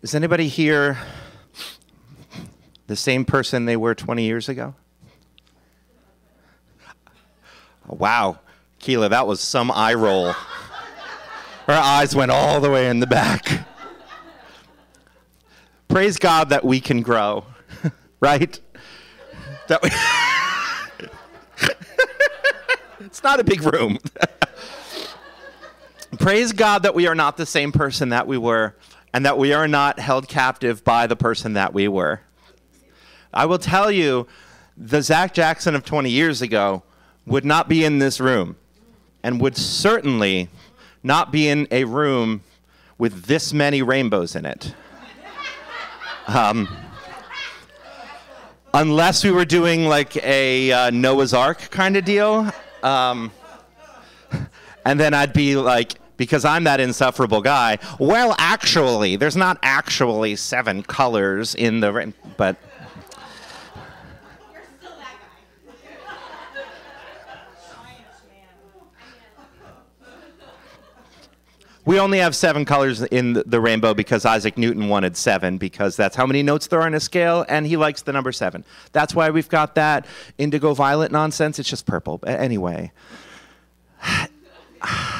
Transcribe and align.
Is 0.00 0.14
anybody 0.14 0.46
here 0.46 0.96
the 2.86 2.94
same 2.94 3.24
person 3.24 3.64
they 3.64 3.76
were 3.76 3.96
20 3.96 4.22
years 4.22 4.48
ago? 4.48 4.76
Wow, 7.84 8.38
Keela, 8.78 9.08
that 9.08 9.26
was 9.26 9.40
some 9.40 9.72
eye 9.72 9.94
roll. 9.94 10.34
Her 11.66 11.74
eyes 11.74 12.14
went 12.14 12.30
all 12.30 12.60
the 12.60 12.70
way 12.70 12.88
in 12.88 13.00
the 13.00 13.08
back. 13.08 13.66
Praise 15.88 16.16
God 16.16 16.50
that 16.50 16.64
we 16.64 16.80
can 16.80 17.02
grow, 17.02 17.44
right? 18.20 18.60
That 19.66 19.82
we 19.82 19.90
it's 23.00 23.24
not 23.24 23.40
a 23.40 23.44
big 23.44 23.62
room. 23.62 23.98
Praise 26.20 26.52
God 26.52 26.84
that 26.84 26.94
we 26.94 27.08
are 27.08 27.16
not 27.16 27.36
the 27.36 27.46
same 27.46 27.72
person 27.72 28.10
that 28.10 28.28
we 28.28 28.38
were 28.38 28.76
and 29.12 29.24
that 29.24 29.38
we 29.38 29.52
are 29.52 29.68
not 29.68 29.98
held 29.98 30.28
captive 30.28 30.84
by 30.84 31.06
the 31.06 31.16
person 31.16 31.54
that 31.54 31.72
we 31.72 31.88
were. 31.88 32.20
I 33.32 33.46
will 33.46 33.58
tell 33.58 33.90
you, 33.90 34.26
the 34.76 35.02
Zack 35.02 35.34
Jackson 35.34 35.74
of 35.74 35.84
20 35.84 36.10
years 36.10 36.40
ago 36.40 36.82
would 37.26 37.44
not 37.44 37.68
be 37.68 37.84
in 37.84 37.98
this 37.98 38.20
room 38.20 38.56
and 39.22 39.40
would 39.40 39.56
certainly 39.56 40.48
not 41.02 41.32
be 41.32 41.48
in 41.48 41.66
a 41.70 41.84
room 41.84 42.42
with 42.96 43.24
this 43.24 43.52
many 43.52 43.82
rainbows 43.82 44.34
in 44.34 44.44
it. 44.46 44.74
Um, 46.26 46.68
unless 48.74 49.24
we 49.24 49.30
were 49.30 49.44
doing 49.44 49.86
like 49.86 50.16
a 50.18 50.72
uh, 50.72 50.90
Noah's 50.90 51.32
Ark 51.32 51.70
kind 51.70 51.96
of 51.96 52.04
deal. 52.04 52.50
Um, 52.82 53.32
and 54.84 55.00
then 55.00 55.14
I'd 55.14 55.32
be 55.32 55.56
like, 55.56 55.94
because 56.18 56.44
I'm 56.44 56.64
that 56.64 56.80
insufferable 56.80 57.40
guy. 57.40 57.78
Well, 57.98 58.34
actually, 58.38 59.16
there's 59.16 59.36
not 59.36 59.58
actually 59.62 60.36
seven 60.36 60.82
colors 60.82 61.54
in 61.54 61.80
the 61.80 62.12
but. 62.36 62.56
We 71.86 71.98
only 71.98 72.18
have 72.18 72.36
seven 72.36 72.66
colors 72.66 73.00
in 73.00 73.42
the 73.46 73.62
rainbow 73.62 73.94
because 73.94 74.26
Isaac 74.26 74.58
Newton 74.58 74.90
wanted 74.90 75.16
seven 75.16 75.56
because 75.56 75.96
that's 75.96 76.14
how 76.14 76.26
many 76.26 76.42
notes 76.42 76.66
there 76.66 76.82
are 76.82 76.86
in 76.86 76.92
a 76.92 77.00
scale, 77.00 77.46
and 77.48 77.66
he 77.66 77.78
likes 77.78 78.02
the 78.02 78.12
number 78.12 78.30
seven. 78.30 78.62
That's 78.92 79.14
why 79.14 79.30
we've 79.30 79.48
got 79.48 79.74
that 79.76 80.04
indigo 80.36 80.74
violet 80.74 81.10
nonsense. 81.10 81.58
It's 81.58 81.70
just 81.70 81.86
purple. 81.86 82.20
Anyway. 82.26 82.92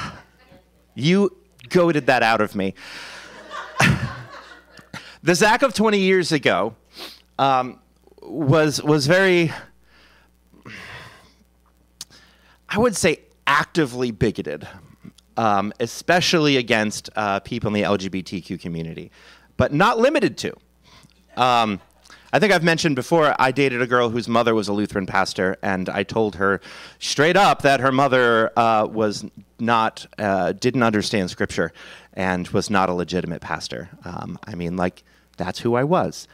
You 0.98 1.36
goaded 1.68 2.06
that 2.06 2.24
out 2.24 2.40
of 2.40 2.56
me. 2.56 2.74
the 5.22 5.34
Zack 5.34 5.62
of 5.62 5.72
20 5.72 5.98
years 6.00 6.32
ago 6.32 6.74
um, 7.38 7.78
was, 8.20 8.82
was 8.82 9.06
very, 9.06 9.52
I 12.68 12.78
would 12.78 12.96
say, 12.96 13.20
actively 13.46 14.10
bigoted, 14.10 14.66
um, 15.36 15.72
especially 15.78 16.56
against 16.56 17.10
uh, 17.14 17.38
people 17.40 17.68
in 17.68 17.74
the 17.74 17.82
LGBTQ 17.82 18.60
community, 18.60 19.12
but 19.56 19.72
not 19.72 20.00
limited 20.00 20.36
to. 20.38 20.52
Um, 21.36 21.80
I 22.32 22.40
think 22.40 22.52
I've 22.52 22.64
mentioned 22.64 22.96
before, 22.96 23.36
I 23.38 23.52
dated 23.52 23.80
a 23.80 23.86
girl 23.86 24.10
whose 24.10 24.26
mother 24.28 24.52
was 24.52 24.66
a 24.66 24.72
Lutheran 24.72 25.06
pastor, 25.06 25.56
and 25.62 25.88
I 25.88 26.02
told 26.02 26.34
her 26.36 26.60
straight 26.98 27.36
up 27.36 27.62
that 27.62 27.78
her 27.78 27.92
mother 27.92 28.50
uh, 28.58 28.86
was 28.90 29.24
not, 29.60 30.06
uh, 30.18 30.52
didn't 30.52 30.82
understand 30.82 31.30
scripture 31.30 31.72
and 32.14 32.48
was 32.48 32.70
not 32.70 32.88
a 32.88 32.94
legitimate 32.94 33.40
pastor. 33.40 33.88
Um, 34.04 34.38
I 34.44 34.54
mean, 34.54 34.76
like, 34.76 35.02
that's 35.36 35.60
who 35.60 35.74
I 35.74 35.84
was. 35.84 36.28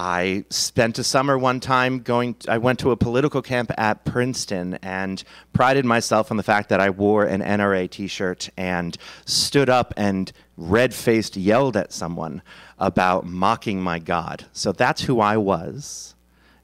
I 0.00 0.44
spent 0.48 1.00
a 1.00 1.04
summer 1.04 1.36
one 1.36 1.58
time 1.58 1.98
going, 1.98 2.36
I 2.46 2.58
went 2.58 2.78
to 2.80 2.92
a 2.92 2.96
political 2.96 3.42
camp 3.42 3.72
at 3.76 4.04
Princeton 4.04 4.78
and 4.80 5.24
prided 5.52 5.84
myself 5.84 6.30
on 6.30 6.36
the 6.36 6.44
fact 6.44 6.68
that 6.68 6.78
I 6.78 6.90
wore 6.90 7.24
an 7.24 7.40
NRA 7.40 7.90
t 7.90 8.06
shirt 8.06 8.48
and 8.56 8.96
stood 9.26 9.68
up 9.68 9.92
and 9.96 10.30
red 10.56 10.94
faced 10.94 11.36
yelled 11.36 11.76
at 11.76 11.92
someone 11.92 12.42
about 12.78 13.26
mocking 13.26 13.82
my 13.82 13.98
God. 13.98 14.44
So 14.52 14.70
that's 14.70 15.02
who 15.02 15.18
I 15.18 15.36
was 15.36 16.14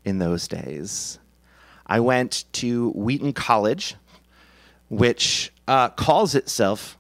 in 0.05 0.21
those 0.21 0.47
days. 0.47 1.19
I 1.87 1.99
went 1.99 2.45
to 2.53 2.91
Wheaton 2.91 3.33
College, 3.33 3.97
which 4.89 5.53
uh, 5.67 5.89
calls 5.91 6.35
itself, 6.35 6.99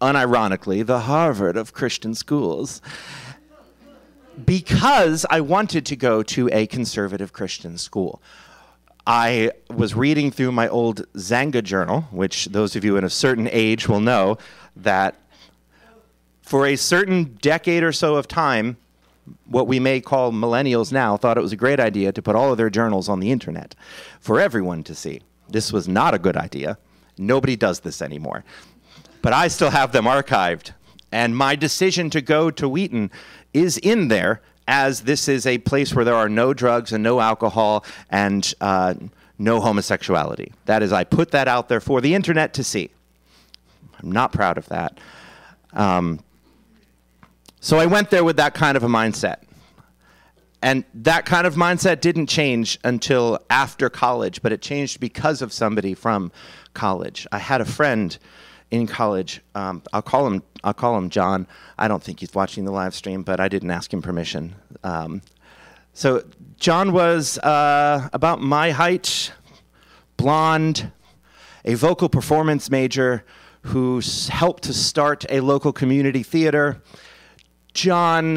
unironically, 0.00 0.84
the 0.84 1.00
Harvard 1.00 1.56
of 1.56 1.72
Christian 1.72 2.14
schools, 2.14 2.80
because 4.44 5.26
I 5.30 5.40
wanted 5.40 5.84
to 5.86 5.96
go 5.96 6.22
to 6.22 6.48
a 6.52 6.66
conservative 6.66 7.32
Christian 7.32 7.76
school. 7.78 8.22
I 9.06 9.52
was 9.74 9.94
reading 9.94 10.30
through 10.30 10.52
my 10.52 10.68
old 10.68 11.10
Xanga 11.14 11.64
journal, 11.64 12.02
which 12.10 12.46
those 12.46 12.76
of 12.76 12.84
you 12.84 12.96
in 12.96 13.04
a 13.04 13.10
certain 13.10 13.48
age 13.50 13.88
will 13.88 14.00
know 14.00 14.36
that 14.76 15.16
for 16.42 16.66
a 16.66 16.76
certain 16.76 17.36
decade 17.40 17.82
or 17.82 17.92
so 17.92 18.16
of 18.16 18.28
time, 18.28 18.76
what 19.46 19.66
we 19.66 19.80
may 19.80 20.00
call 20.00 20.32
millennials 20.32 20.92
now 20.92 21.16
thought 21.16 21.36
it 21.36 21.42
was 21.42 21.52
a 21.52 21.56
great 21.56 21.80
idea 21.80 22.12
to 22.12 22.22
put 22.22 22.36
all 22.36 22.52
of 22.52 22.58
their 22.58 22.70
journals 22.70 23.08
on 23.08 23.20
the 23.20 23.30
internet 23.30 23.74
for 24.20 24.40
everyone 24.40 24.82
to 24.84 24.94
see. 24.94 25.20
This 25.48 25.72
was 25.72 25.88
not 25.88 26.14
a 26.14 26.18
good 26.18 26.36
idea. 26.36 26.78
Nobody 27.18 27.56
does 27.56 27.80
this 27.80 28.00
anymore. 28.02 28.44
But 29.22 29.32
I 29.32 29.48
still 29.48 29.70
have 29.70 29.92
them 29.92 30.04
archived. 30.04 30.72
And 31.10 31.36
my 31.36 31.56
decision 31.56 32.10
to 32.10 32.20
go 32.20 32.50
to 32.50 32.68
Wheaton 32.68 33.10
is 33.52 33.78
in 33.78 34.08
there 34.08 34.40
as 34.66 35.02
this 35.02 35.28
is 35.28 35.46
a 35.46 35.58
place 35.58 35.94
where 35.94 36.04
there 36.04 36.14
are 36.14 36.28
no 36.28 36.52
drugs 36.52 36.92
and 36.92 37.02
no 37.02 37.20
alcohol 37.20 37.84
and 38.10 38.54
uh, 38.60 38.94
no 39.38 39.60
homosexuality. 39.60 40.52
That 40.66 40.82
is, 40.82 40.92
I 40.92 41.04
put 41.04 41.30
that 41.30 41.48
out 41.48 41.68
there 41.68 41.80
for 41.80 42.00
the 42.00 42.14
internet 42.14 42.52
to 42.54 42.64
see. 42.64 42.90
I'm 44.02 44.12
not 44.12 44.32
proud 44.32 44.58
of 44.58 44.66
that. 44.66 44.98
Um, 45.72 46.20
so 47.60 47.78
I 47.78 47.86
went 47.86 48.10
there 48.10 48.24
with 48.24 48.36
that 48.36 48.54
kind 48.54 48.76
of 48.76 48.82
a 48.82 48.88
mindset. 48.88 49.38
And 50.60 50.84
that 50.92 51.24
kind 51.24 51.46
of 51.46 51.54
mindset 51.54 52.00
didn't 52.00 52.26
change 52.26 52.78
until 52.82 53.38
after 53.48 53.88
college, 53.88 54.42
but 54.42 54.52
it 54.52 54.60
changed 54.60 54.98
because 54.98 55.40
of 55.40 55.52
somebody 55.52 55.94
from 55.94 56.32
college. 56.74 57.26
I 57.30 57.38
had 57.38 57.60
a 57.60 57.64
friend 57.64 58.18
in 58.70 58.86
college. 58.86 59.40
Um, 59.54 59.82
I'll 59.92 60.02
call 60.02 60.26
him. 60.26 60.42
I'll 60.64 60.74
call 60.74 60.98
him 60.98 61.10
John. 61.10 61.46
I 61.78 61.86
don't 61.86 62.02
think 62.02 62.20
he's 62.20 62.34
watching 62.34 62.64
the 62.64 62.72
live 62.72 62.94
stream, 62.94 63.22
but 63.22 63.38
I 63.38 63.48
didn't 63.48 63.70
ask 63.70 63.92
him 63.92 64.02
permission. 64.02 64.56
Um, 64.82 65.22
so 65.92 66.24
John 66.58 66.92
was 66.92 67.38
uh, 67.38 68.08
about 68.12 68.40
my 68.40 68.70
height, 68.72 69.32
blonde, 70.16 70.90
a 71.64 71.74
vocal 71.74 72.08
performance 72.08 72.70
major 72.70 73.24
who 73.62 74.00
helped 74.28 74.64
to 74.64 74.74
start 74.74 75.24
a 75.30 75.40
local 75.40 75.72
community 75.72 76.22
theater 76.22 76.80
John 77.74 78.34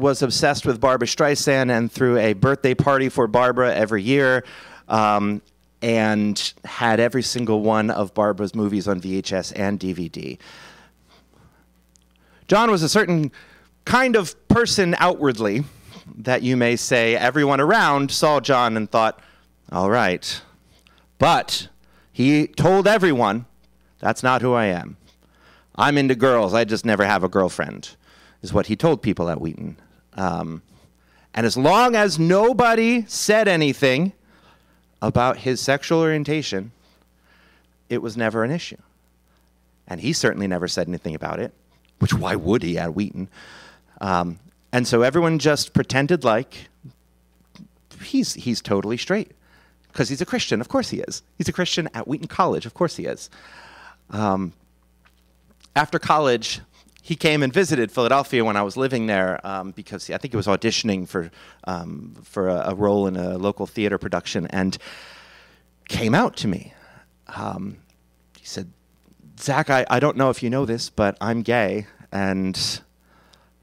was 0.00 0.22
obsessed 0.22 0.66
with 0.66 0.80
Barbra 0.80 1.08
Streisand 1.08 1.70
and 1.70 1.90
threw 1.90 2.18
a 2.18 2.34
birthday 2.34 2.74
party 2.74 3.08
for 3.08 3.26
Barbra 3.26 3.74
every 3.74 4.02
year. 4.02 4.44
Um, 4.88 5.42
and 5.82 6.52
had 6.64 7.00
every 7.00 7.22
single 7.22 7.60
one 7.62 7.90
of 7.90 8.14
Barbra's 8.14 8.54
movies 8.54 8.88
on 8.88 9.00
VHS 9.00 9.52
and 9.54 9.78
DVD. 9.78 10.38
John 12.48 12.70
was 12.70 12.82
a 12.82 12.88
certain 12.88 13.30
kind 13.84 14.16
of 14.16 14.48
person 14.48 14.96
outwardly 14.98 15.64
that 16.16 16.42
you 16.42 16.56
may 16.56 16.76
say 16.76 17.14
everyone 17.14 17.60
around 17.60 18.10
saw 18.10 18.40
John 18.40 18.76
and 18.76 18.90
thought, 18.90 19.20
all 19.70 19.90
right. 19.90 20.40
But 21.18 21.68
he 22.12 22.46
told 22.46 22.88
everyone, 22.88 23.44
that's 23.98 24.22
not 24.22 24.42
who 24.42 24.54
I 24.54 24.66
am. 24.66 24.96
I'm 25.76 25.96
into 25.96 26.14
girls, 26.16 26.54
I 26.54 26.64
just 26.64 26.84
never 26.84 27.04
have 27.04 27.22
a 27.22 27.28
girlfriend 27.28 27.94
is 28.42 28.52
what 28.52 28.66
he 28.66 28.76
told 28.76 29.02
people 29.02 29.28
at 29.28 29.40
Wheaton. 29.40 29.76
Um, 30.14 30.62
and 31.34 31.46
as 31.46 31.56
long 31.56 31.94
as 31.94 32.18
nobody 32.18 33.04
said 33.06 33.48
anything 33.48 34.12
about 35.00 35.38
his 35.38 35.60
sexual 35.60 36.00
orientation, 36.00 36.72
it 37.88 38.02
was 38.02 38.16
never 38.16 38.44
an 38.44 38.50
issue. 38.50 38.76
And 39.86 40.00
he 40.00 40.12
certainly 40.12 40.46
never 40.46 40.68
said 40.68 40.88
anything 40.88 41.14
about 41.14 41.40
it, 41.40 41.52
which 41.98 42.12
why 42.12 42.34
would 42.36 42.62
he 42.62 42.78
at 42.78 42.94
Wheaton? 42.94 43.28
Um, 44.00 44.38
and 44.72 44.86
so 44.86 45.02
everyone 45.02 45.38
just 45.38 45.72
pretended 45.72 46.24
like 46.24 46.68
he's, 48.02 48.34
he's 48.34 48.60
totally 48.60 48.96
straight 48.96 49.32
because 49.88 50.08
he's 50.08 50.20
a 50.20 50.26
Christian. 50.26 50.60
Of 50.60 50.68
course 50.68 50.90
he 50.90 51.00
is. 51.00 51.22
He's 51.38 51.48
a 51.48 51.52
Christian 51.52 51.88
at 51.94 52.06
Wheaton 52.06 52.28
College. 52.28 52.66
Of 52.66 52.74
course 52.74 52.96
he 52.96 53.06
is. 53.06 53.30
Um, 54.10 54.52
after 55.74 55.98
college, 55.98 56.60
he 57.08 57.16
came 57.16 57.42
and 57.42 57.52
visited 57.52 57.90
Philadelphia 57.90 58.44
when 58.44 58.56
I 58.56 58.62
was 58.62 58.76
living 58.76 59.06
there 59.06 59.40
um, 59.46 59.72
because 59.72 60.10
I 60.10 60.18
think 60.18 60.32
he 60.32 60.36
was 60.36 60.46
auditioning 60.46 61.08
for 61.08 61.30
um, 61.64 62.14
for 62.22 62.48
a, 62.48 62.70
a, 62.70 62.74
role 62.74 63.06
in 63.06 63.16
a 63.16 63.38
local 63.38 63.66
theater 63.66 63.98
production 63.98 64.46
and 64.50 64.76
came 65.88 66.14
out 66.14 66.36
to 66.36 66.48
me. 66.48 66.74
Um, 67.28 67.78
he 68.38 68.46
said, 68.46 68.72
"Zack, 69.40 69.70
I, 69.70 69.86
I 69.88 70.00
don't 70.00 70.16
know 70.16 70.30
if 70.30 70.42
you 70.42 70.50
know 70.50 70.66
this, 70.66 70.90
but 70.90 71.16
I'm 71.20 71.42
gay, 71.42 71.86
and 72.12 72.82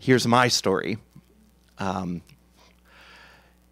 Here's 0.05 0.27
my 0.27 0.49
story. 0.49 0.99
Um, 1.79 2.21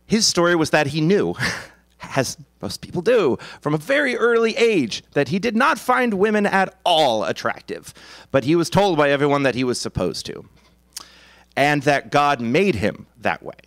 his 0.08 0.26
story 0.26 0.56
was 0.56 0.72
that 0.72 0.88
he 0.88 1.00
knew, 1.00 1.36
as 2.16 2.38
most 2.64 2.82
people 2.82 3.02
do, 3.02 3.38
from 3.62 3.74
a 3.74 3.78
very 3.78 4.16
early 4.16 4.56
age, 4.56 5.04
that 5.12 5.28
he 5.28 5.38
did 5.38 5.56
not 5.56 5.78
find 5.78 6.16
women 6.16 6.46
at 6.46 6.74
all 6.84 7.26
attractive, 7.26 7.94
but 8.32 8.46
he 8.46 8.56
was 8.56 8.70
told 8.70 8.98
by 8.98 9.10
everyone 9.12 9.44
that 9.44 9.54
he 9.54 9.66
was 9.66 9.80
supposed 9.80 10.26
to, 10.26 10.46
and 11.56 11.84
that 11.84 12.10
God 12.10 12.40
made 12.42 12.76
him 12.76 13.06
that 13.20 13.44
way. 13.44 13.60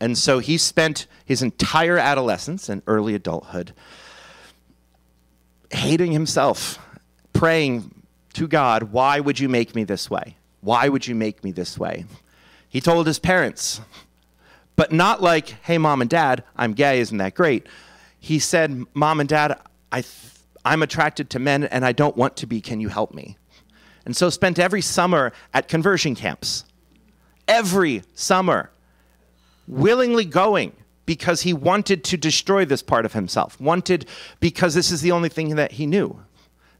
And 0.00 0.16
so 0.16 0.38
he 0.38 0.56
spent 0.56 1.06
his 1.24 1.42
entire 1.42 1.98
adolescence 1.98 2.68
and 2.68 2.80
early 2.86 3.14
adulthood 3.14 3.72
hating 5.70 6.12
himself, 6.12 6.78
praying 7.32 7.90
to 8.34 8.46
God, 8.46 8.84
Why 8.84 9.20
would 9.20 9.40
you 9.40 9.48
make 9.48 9.74
me 9.74 9.84
this 9.84 10.08
way? 10.08 10.36
Why 10.60 10.88
would 10.88 11.06
you 11.06 11.14
make 11.14 11.42
me 11.42 11.52
this 11.52 11.78
way? 11.78 12.04
He 12.68 12.80
told 12.80 13.06
his 13.06 13.18
parents, 13.18 13.80
but 14.76 14.92
not 14.92 15.22
like, 15.22 15.48
Hey, 15.62 15.78
mom 15.78 16.00
and 16.00 16.10
dad, 16.10 16.44
I'm 16.56 16.74
gay, 16.74 17.00
isn't 17.00 17.18
that 17.18 17.34
great? 17.34 17.66
He 18.26 18.40
said, 18.40 18.86
Mom 18.92 19.20
and 19.20 19.28
dad, 19.28 19.56
I 19.92 20.02
I'm 20.64 20.82
attracted 20.82 21.30
to 21.30 21.38
men 21.38 21.62
and 21.62 21.84
I 21.84 21.92
don't 21.92 22.16
want 22.16 22.36
to 22.38 22.46
be. 22.46 22.60
Can 22.60 22.80
you 22.80 22.88
help 22.88 23.14
me? 23.14 23.36
And 24.04 24.16
so 24.16 24.30
spent 24.30 24.58
every 24.58 24.82
summer 24.82 25.32
at 25.54 25.68
conversion 25.68 26.16
camps. 26.16 26.64
Every 27.46 28.02
summer 28.14 28.72
willingly 29.68 30.24
going 30.24 30.72
because 31.06 31.42
he 31.42 31.52
wanted 31.52 32.02
to 32.02 32.16
destroy 32.16 32.64
this 32.64 32.82
part 32.82 33.06
of 33.06 33.12
himself, 33.12 33.60
wanted 33.60 34.06
because 34.40 34.74
this 34.74 34.90
is 34.90 35.02
the 35.02 35.12
only 35.12 35.28
thing 35.28 35.54
that 35.54 35.70
he 35.70 35.86
knew. 35.86 36.20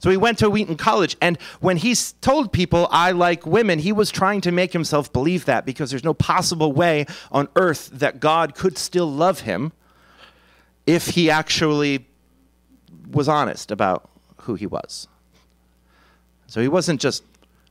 So 0.01 0.11
he 0.11 0.17
went 0.17 0.39
to 0.39 0.51
Wheaton 0.51 0.77
College, 0.77 1.17
and 1.23 1.41
when 1.61 1.77
he 1.77 1.95
told 2.21 2.53
people, 2.53 2.89
I 2.91 3.13
like 3.13 3.47
women, 3.47 3.79
he 3.79 3.93
was 3.93 4.11
trying 4.11 4.41
to 4.41 4.51
make 4.51 4.73
himself 4.73 5.13
believe 5.13 5.45
that 5.45 5.65
because 5.65 5.91
there's 5.91 6.03
no 6.03 6.13
possible 6.13 6.73
way 6.73 7.07
on 7.31 7.49
earth 7.55 7.89
that 7.93 8.19
God 8.19 8.57
could 8.57 8.77
still 8.79 9.09
love 9.09 9.41
him 9.41 9.73
if 10.87 11.09
he 11.09 11.31
actually 11.31 12.07
was 13.11 13.29
honest 13.29 13.71
about 13.71 14.09
who 14.43 14.55
he 14.55 14.67
was. 14.67 15.09
So 16.47 16.61
he 16.61 16.69
wasn't 16.69 17.01
just 17.01 17.25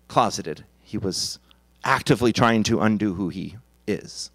closeted, 0.07 0.65
he 0.81 0.97
was 0.97 1.39
actively 1.83 2.33
trying 2.33 2.63
to 2.63 2.81
undo 2.81 3.13
who 3.13 3.29
he 3.29 3.56
is. 3.88 4.31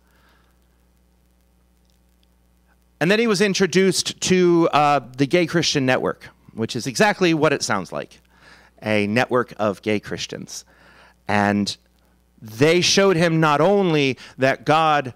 And 3.00 3.10
then 3.10 3.18
he 3.18 3.26
was 3.26 3.40
introduced 3.40 4.20
to 4.22 4.68
uh, 4.72 5.00
the 5.16 5.26
Gay 5.26 5.46
Christian 5.46 5.86
Network, 5.86 6.28
which 6.52 6.76
is 6.76 6.86
exactly 6.86 7.32
what 7.32 7.52
it 7.52 7.62
sounds 7.62 7.92
like 7.92 8.20
a 8.82 9.06
network 9.06 9.52
of 9.58 9.82
gay 9.82 10.00
Christians. 10.00 10.64
And 11.28 11.76
they 12.40 12.80
showed 12.80 13.16
him 13.16 13.40
not 13.40 13.60
only 13.60 14.18
that 14.38 14.64
God 14.64 15.14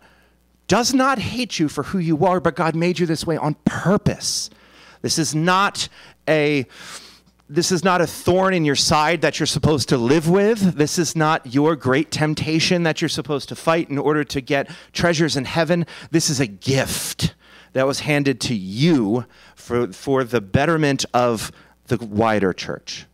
does 0.67 0.95
not 0.95 1.19
hate 1.19 1.59
you 1.59 1.69
for 1.69 1.85
who 1.85 1.99
you 1.99 2.25
are, 2.25 2.41
but 2.41 2.57
God 2.57 2.75
made 2.75 2.99
you 2.99 3.07
this 3.07 3.27
way 3.27 3.37
on 3.37 3.55
purpose. 3.65 4.51
This 5.03 5.19
is 5.19 5.35
not 5.35 5.89
a 6.29 6.67
this 7.49 7.71
is 7.71 7.85
not 7.85 8.01
a 8.01 8.07
thorn 8.07 8.55
in 8.55 8.65
your 8.65 8.75
side 8.75 9.21
that 9.21 9.39
you're 9.39 9.47
supposed 9.47 9.91
to 9.91 9.99
live 9.99 10.31
with. 10.31 10.77
This 10.77 10.99
is 10.99 11.15
not 11.15 11.53
your 11.53 11.77
great 11.77 12.11
temptation 12.11 12.85
that 12.85 13.03
you're 13.03 13.09
supposed 13.11 13.51
to 13.51 13.55
fight 13.55 13.91
in 13.91 13.99
order 13.99 14.25
to 14.25 14.41
get 14.41 14.71
treasures 14.95 15.37
in 15.37 15.45
heaven. 15.45 15.85
This 16.11 16.31
is 16.31 16.41
a 16.41 16.47
gift 16.47 17.35
that 17.75 17.87
was 17.87 18.01
handed 18.01 18.41
to 18.41 18.55
you 18.55 19.27
for, 19.57 19.93
for 19.93 20.25
the 20.25 20.41
betterment 20.41 21.05
of 21.13 21.53
the 21.89 21.99
wider 21.99 22.55
church. 22.55 23.05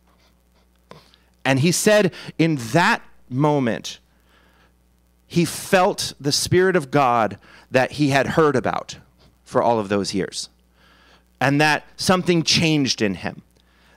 And 1.43 1.59
he 1.59 1.73
said 1.73 2.13
in 2.37 2.55
that 2.71 3.01
moment, 3.29 3.99
he 5.31 5.45
felt 5.45 6.13
the 6.19 6.33
Spirit 6.33 6.75
of 6.75 6.91
God 6.91 7.37
that 7.71 7.93
he 7.93 8.09
had 8.09 8.27
heard 8.27 8.53
about 8.53 8.97
for 9.45 9.63
all 9.63 9.79
of 9.79 9.87
those 9.87 10.13
years. 10.13 10.49
And 11.39 11.61
that 11.61 11.85
something 11.95 12.43
changed 12.43 13.01
in 13.01 13.13
him. 13.13 13.41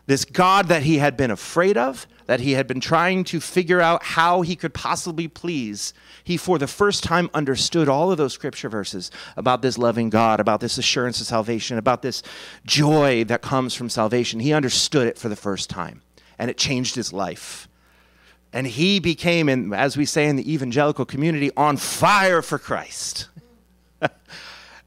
This 0.07 0.25
God 0.25 0.69
that 0.69 0.85
he 0.85 0.99
had 0.99 1.17
been 1.17 1.33
afraid 1.33 1.77
of, 1.77 2.07
that 2.27 2.39
he 2.39 2.53
had 2.53 2.69
been 2.69 2.79
trying 2.79 3.25
to 3.25 3.41
figure 3.41 3.81
out 3.81 4.05
how 4.05 4.43
he 4.43 4.55
could 4.55 4.73
possibly 4.75 5.27
please, 5.27 5.93
he 6.23 6.37
for 6.37 6.57
the 6.57 6.69
first 6.69 7.03
time 7.03 7.29
understood 7.35 7.89
all 7.89 8.13
of 8.13 8.17
those 8.17 8.33
scripture 8.33 8.69
verses 8.69 9.11
about 9.37 9.61
this 9.61 9.77
loving 9.77 10.11
God, 10.11 10.39
about 10.39 10.61
this 10.61 10.79
assurance 10.79 11.21
of 11.21 11.27
salvation, 11.27 11.79
about 11.79 12.03
this 12.03 12.23
joy 12.65 13.25
that 13.25 13.43
comes 13.43 13.75
from 13.75 13.89
salvation. 13.89 14.39
He 14.39 14.53
understood 14.53 15.09
it 15.09 15.19
for 15.19 15.29
the 15.29 15.35
first 15.35 15.69
time, 15.69 16.03
and 16.39 16.49
it 16.49 16.57
changed 16.57 16.95
his 16.95 17.13
life. 17.13 17.67
And 18.55 18.69
he 18.69 19.01
became, 19.01 19.49
in, 19.49 19.75
as 19.75 19.97
we 19.97 20.05
say 20.07 20.29
in 20.29 20.37
the 20.37 20.53
evangelical 20.55 21.05
community, 21.05 21.51
on 21.57 21.77
fire 21.77 22.41
for 22.41 22.57
Christ. 22.57 23.27
and 24.01 24.11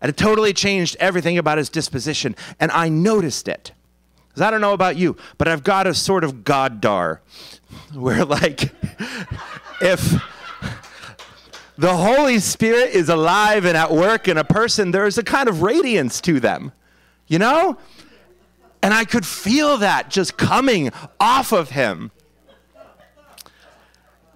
it 0.01 0.15
totally 0.15 0.53
changed 0.53 0.95
everything 1.01 1.37
about 1.37 1.57
his 1.57 1.67
disposition. 1.67 2.33
And 2.61 2.71
I 2.71 2.87
noticed 2.87 3.49
it. 3.49 3.73
Because 4.29 4.41
I 4.41 4.51
don't 4.51 4.61
know 4.61 4.71
about 4.71 4.95
you, 4.95 5.17
but 5.37 5.49
I've 5.49 5.65
got 5.65 5.85
a 5.85 5.93
sort 5.93 6.23
of 6.23 6.45
goddar 6.45 7.21
where, 7.93 8.23
like, 8.23 8.61
if 9.81 10.13
the 11.77 11.93
Holy 11.93 12.39
Spirit 12.39 12.91
is 12.91 13.09
alive 13.09 13.65
and 13.65 13.75
at 13.75 13.91
work 13.91 14.29
in 14.29 14.37
a 14.37 14.45
person, 14.45 14.91
there's 14.91 15.17
a 15.17 15.23
kind 15.23 15.49
of 15.49 15.61
radiance 15.61 16.21
to 16.21 16.39
them, 16.39 16.71
you 17.27 17.37
know? 17.37 17.77
And 18.81 18.93
I 18.93 19.03
could 19.03 19.25
feel 19.25 19.77
that 19.79 20.09
just 20.09 20.37
coming 20.37 20.89
off 21.19 21.51
of 21.51 21.71
him. 21.71 22.11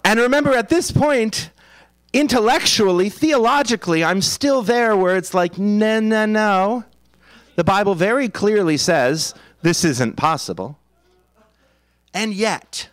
And 0.04 0.18
remember, 0.20 0.52
at 0.52 0.68
this 0.68 0.90
point, 0.90 1.50
intellectually, 2.12 3.08
theologically, 3.08 4.04
I'm 4.04 4.20
still 4.20 4.62
there 4.62 4.96
where 4.96 5.16
it's 5.16 5.34
like, 5.34 5.58
no, 5.58 6.00
no, 6.00 6.26
no. 6.26 6.84
The 7.56 7.64
Bible 7.64 7.94
very 7.94 8.28
clearly 8.28 8.76
says 8.76 9.34
this 9.62 9.84
isn't 9.84 10.16
possible. 10.16 10.78
And 12.14 12.34
yet, 12.34 12.90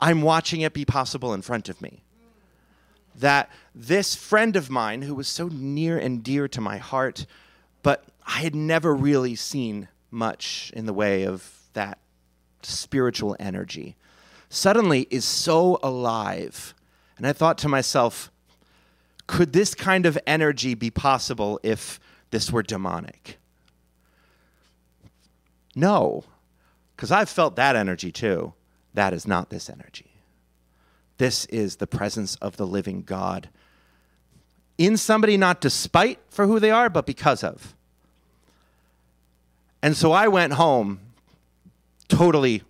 I'm 0.00 0.22
watching 0.22 0.60
it 0.60 0.72
be 0.72 0.84
possible 0.84 1.32
in 1.32 1.42
front 1.42 1.68
of 1.68 1.80
me. 1.80 2.02
That 3.14 3.50
this 3.74 4.14
friend 4.14 4.56
of 4.56 4.68
mine, 4.68 5.02
who 5.02 5.14
was 5.14 5.28
so 5.28 5.48
near 5.48 5.98
and 5.98 6.22
dear 6.22 6.48
to 6.48 6.60
my 6.60 6.76
heart, 6.76 7.26
but 7.82 8.04
I 8.26 8.40
had 8.40 8.54
never 8.54 8.94
really 8.94 9.36
seen 9.36 9.88
much 10.10 10.70
in 10.74 10.86
the 10.86 10.92
way 10.92 11.24
of 11.24 11.62
that 11.72 11.98
spiritual 12.62 13.36
energy, 13.38 13.96
suddenly 14.48 15.06
is 15.10 15.24
so 15.24 15.78
alive. 15.82 16.74
And 17.16 17.26
I 17.26 17.32
thought 17.32 17.58
to 17.58 17.68
myself, 17.68 18.30
could 19.26 19.52
this 19.52 19.74
kind 19.74 20.06
of 20.06 20.18
energy 20.26 20.74
be 20.74 20.90
possible 20.90 21.58
if 21.62 21.98
this 22.30 22.52
were 22.52 22.62
demonic? 22.62 23.38
No, 25.74 26.24
because 26.94 27.10
I've 27.10 27.28
felt 27.28 27.56
that 27.56 27.76
energy 27.76 28.10
too. 28.12 28.54
That 28.94 29.12
is 29.12 29.26
not 29.26 29.50
this 29.50 29.68
energy. 29.68 30.10
This 31.18 31.44
is 31.46 31.76
the 31.76 31.86
presence 31.86 32.36
of 32.36 32.56
the 32.56 32.66
living 32.66 33.02
God 33.02 33.48
in 34.78 34.96
somebody, 34.96 35.36
not 35.36 35.60
despite 35.60 36.18
for 36.28 36.46
who 36.46 36.60
they 36.60 36.70
are, 36.70 36.90
but 36.90 37.06
because 37.06 37.42
of. 37.42 37.74
And 39.82 39.96
so 39.96 40.12
I 40.12 40.28
went 40.28 40.54
home 40.54 41.00
totally 42.08 42.62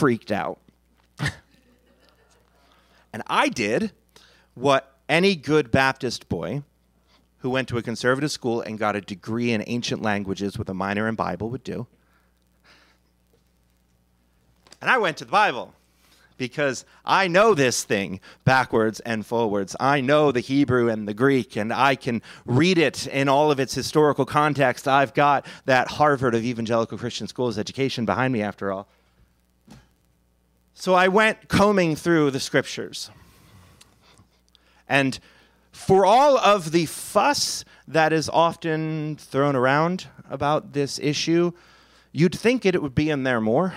freaked 0.00 0.32
out. 0.32 0.58
and 3.12 3.22
I 3.26 3.50
did 3.50 3.92
what 4.54 4.96
any 5.10 5.36
good 5.36 5.70
Baptist 5.70 6.30
boy 6.30 6.62
who 7.40 7.50
went 7.50 7.68
to 7.68 7.76
a 7.76 7.82
conservative 7.82 8.30
school 8.30 8.62
and 8.62 8.78
got 8.78 8.96
a 8.96 9.02
degree 9.02 9.52
in 9.52 9.62
ancient 9.66 10.00
languages 10.00 10.56
with 10.56 10.70
a 10.70 10.74
minor 10.74 11.06
in 11.06 11.16
Bible 11.16 11.50
would 11.50 11.62
do. 11.62 11.86
And 14.80 14.90
I 14.90 14.96
went 14.96 15.18
to 15.18 15.26
the 15.26 15.30
Bible 15.30 15.74
because 16.38 16.86
I 17.04 17.28
know 17.28 17.52
this 17.52 17.84
thing 17.84 18.20
backwards 18.46 19.00
and 19.00 19.26
forwards. 19.26 19.76
I 19.78 20.00
know 20.00 20.32
the 20.32 20.40
Hebrew 20.40 20.88
and 20.88 21.06
the 21.06 21.12
Greek, 21.12 21.56
and 21.56 21.74
I 21.74 21.94
can 21.94 22.22
read 22.46 22.78
it 22.78 23.06
in 23.06 23.28
all 23.28 23.50
of 23.50 23.60
its 23.60 23.74
historical 23.74 24.24
context. 24.24 24.88
I've 24.88 25.12
got 25.12 25.44
that 25.66 25.88
Harvard 25.88 26.34
of 26.34 26.42
Evangelical 26.42 26.96
Christian 26.96 27.26
Schools 27.26 27.58
education 27.58 28.06
behind 28.06 28.32
me, 28.32 28.40
after 28.40 28.72
all. 28.72 28.88
So 30.80 30.94
I 30.94 31.08
went 31.08 31.48
combing 31.48 31.94
through 31.94 32.30
the 32.30 32.40
scriptures. 32.40 33.10
And 34.88 35.20
for 35.72 36.06
all 36.06 36.38
of 36.38 36.72
the 36.72 36.86
fuss 36.86 37.66
that 37.86 38.14
is 38.14 38.30
often 38.30 39.16
thrown 39.16 39.56
around 39.56 40.06
about 40.30 40.72
this 40.72 40.98
issue, 40.98 41.52
you'd 42.12 42.34
think 42.34 42.64
it 42.64 42.80
would 42.80 42.94
be 42.94 43.10
in 43.10 43.24
there 43.24 43.42
more. 43.42 43.74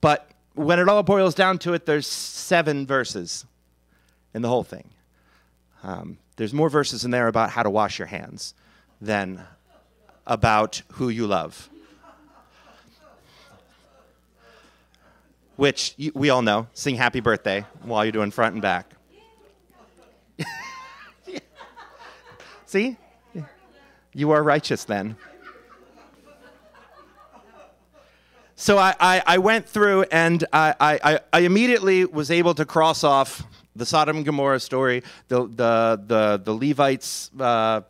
But 0.00 0.28
when 0.54 0.80
it 0.80 0.88
all 0.88 1.04
boils 1.04 1.36
down 1.36 1.58
to 1.58 1.72
it, 1.74 1.86
there's 1.86 2.08
seven 2.08 2.84
verses 2.84 3.46
in 4.34 4.42
the 4.42 4.48
whole 4.48 4.64
thing. 4.64 4.90
Um, 5.84 6.18
there's 6.34 6.52
more 6.52 6.68
verses 6.68 7.04
in 7.04 7.12
there 7.12 7.28
about 7.28 7.50
how 7.50 7.62
to 7.62 7.70
wash 7.70 8.00
your 8.00 8.08
hands 8.08 8.54
than 9.00 9.40
about 10.26 10.82
who 10.94 11.10
you 11.10 11.28
love. 11.28 11.70
Which 15.58 15.96
we 16.14 16.30
all 16.30 16.40
know. 16.40 16.68
Sing 16.72 16.94
happy 16.94 17.18
birthday 17.18 17.66
while 17.82 18.04
you're 18.04 18.12
doing 18.12 18.30
front 18.30 18.52
and 18.52 18.62
back. 18.62 18.94
See? 22.66 22.96
You 24.14 24.30
are 24.30 24.40
righteous 24.40 24.84
then. 24.84 25.16
So 28.54 28.78
I, 28.78 28.94
I, 29.00 29.22
I 29.26 29.38
went 29.38 29.68
through 29.68 30.04
and 30.12 30.44
I, 30.52 30.74
I, 30.80 31.20
I 31.32 31.40
immediately 31.40 32.04
was 32.04 32.30
able 32.30 32.54
to 32.54 32.64
cross 32.64 33.02
off 33.02 33.42
the 33.74 33.84
Sodom 33.84 34.18
and 34.18 34.24
Gomorrah 34.24 34.60
story, 34.60 35.02
the, 35.26 35.48
the, 35.48 36.00
the, 36.06 36.40
the 36.44 36.54
Levites 36.54 37.32
uh, 37.40 37.80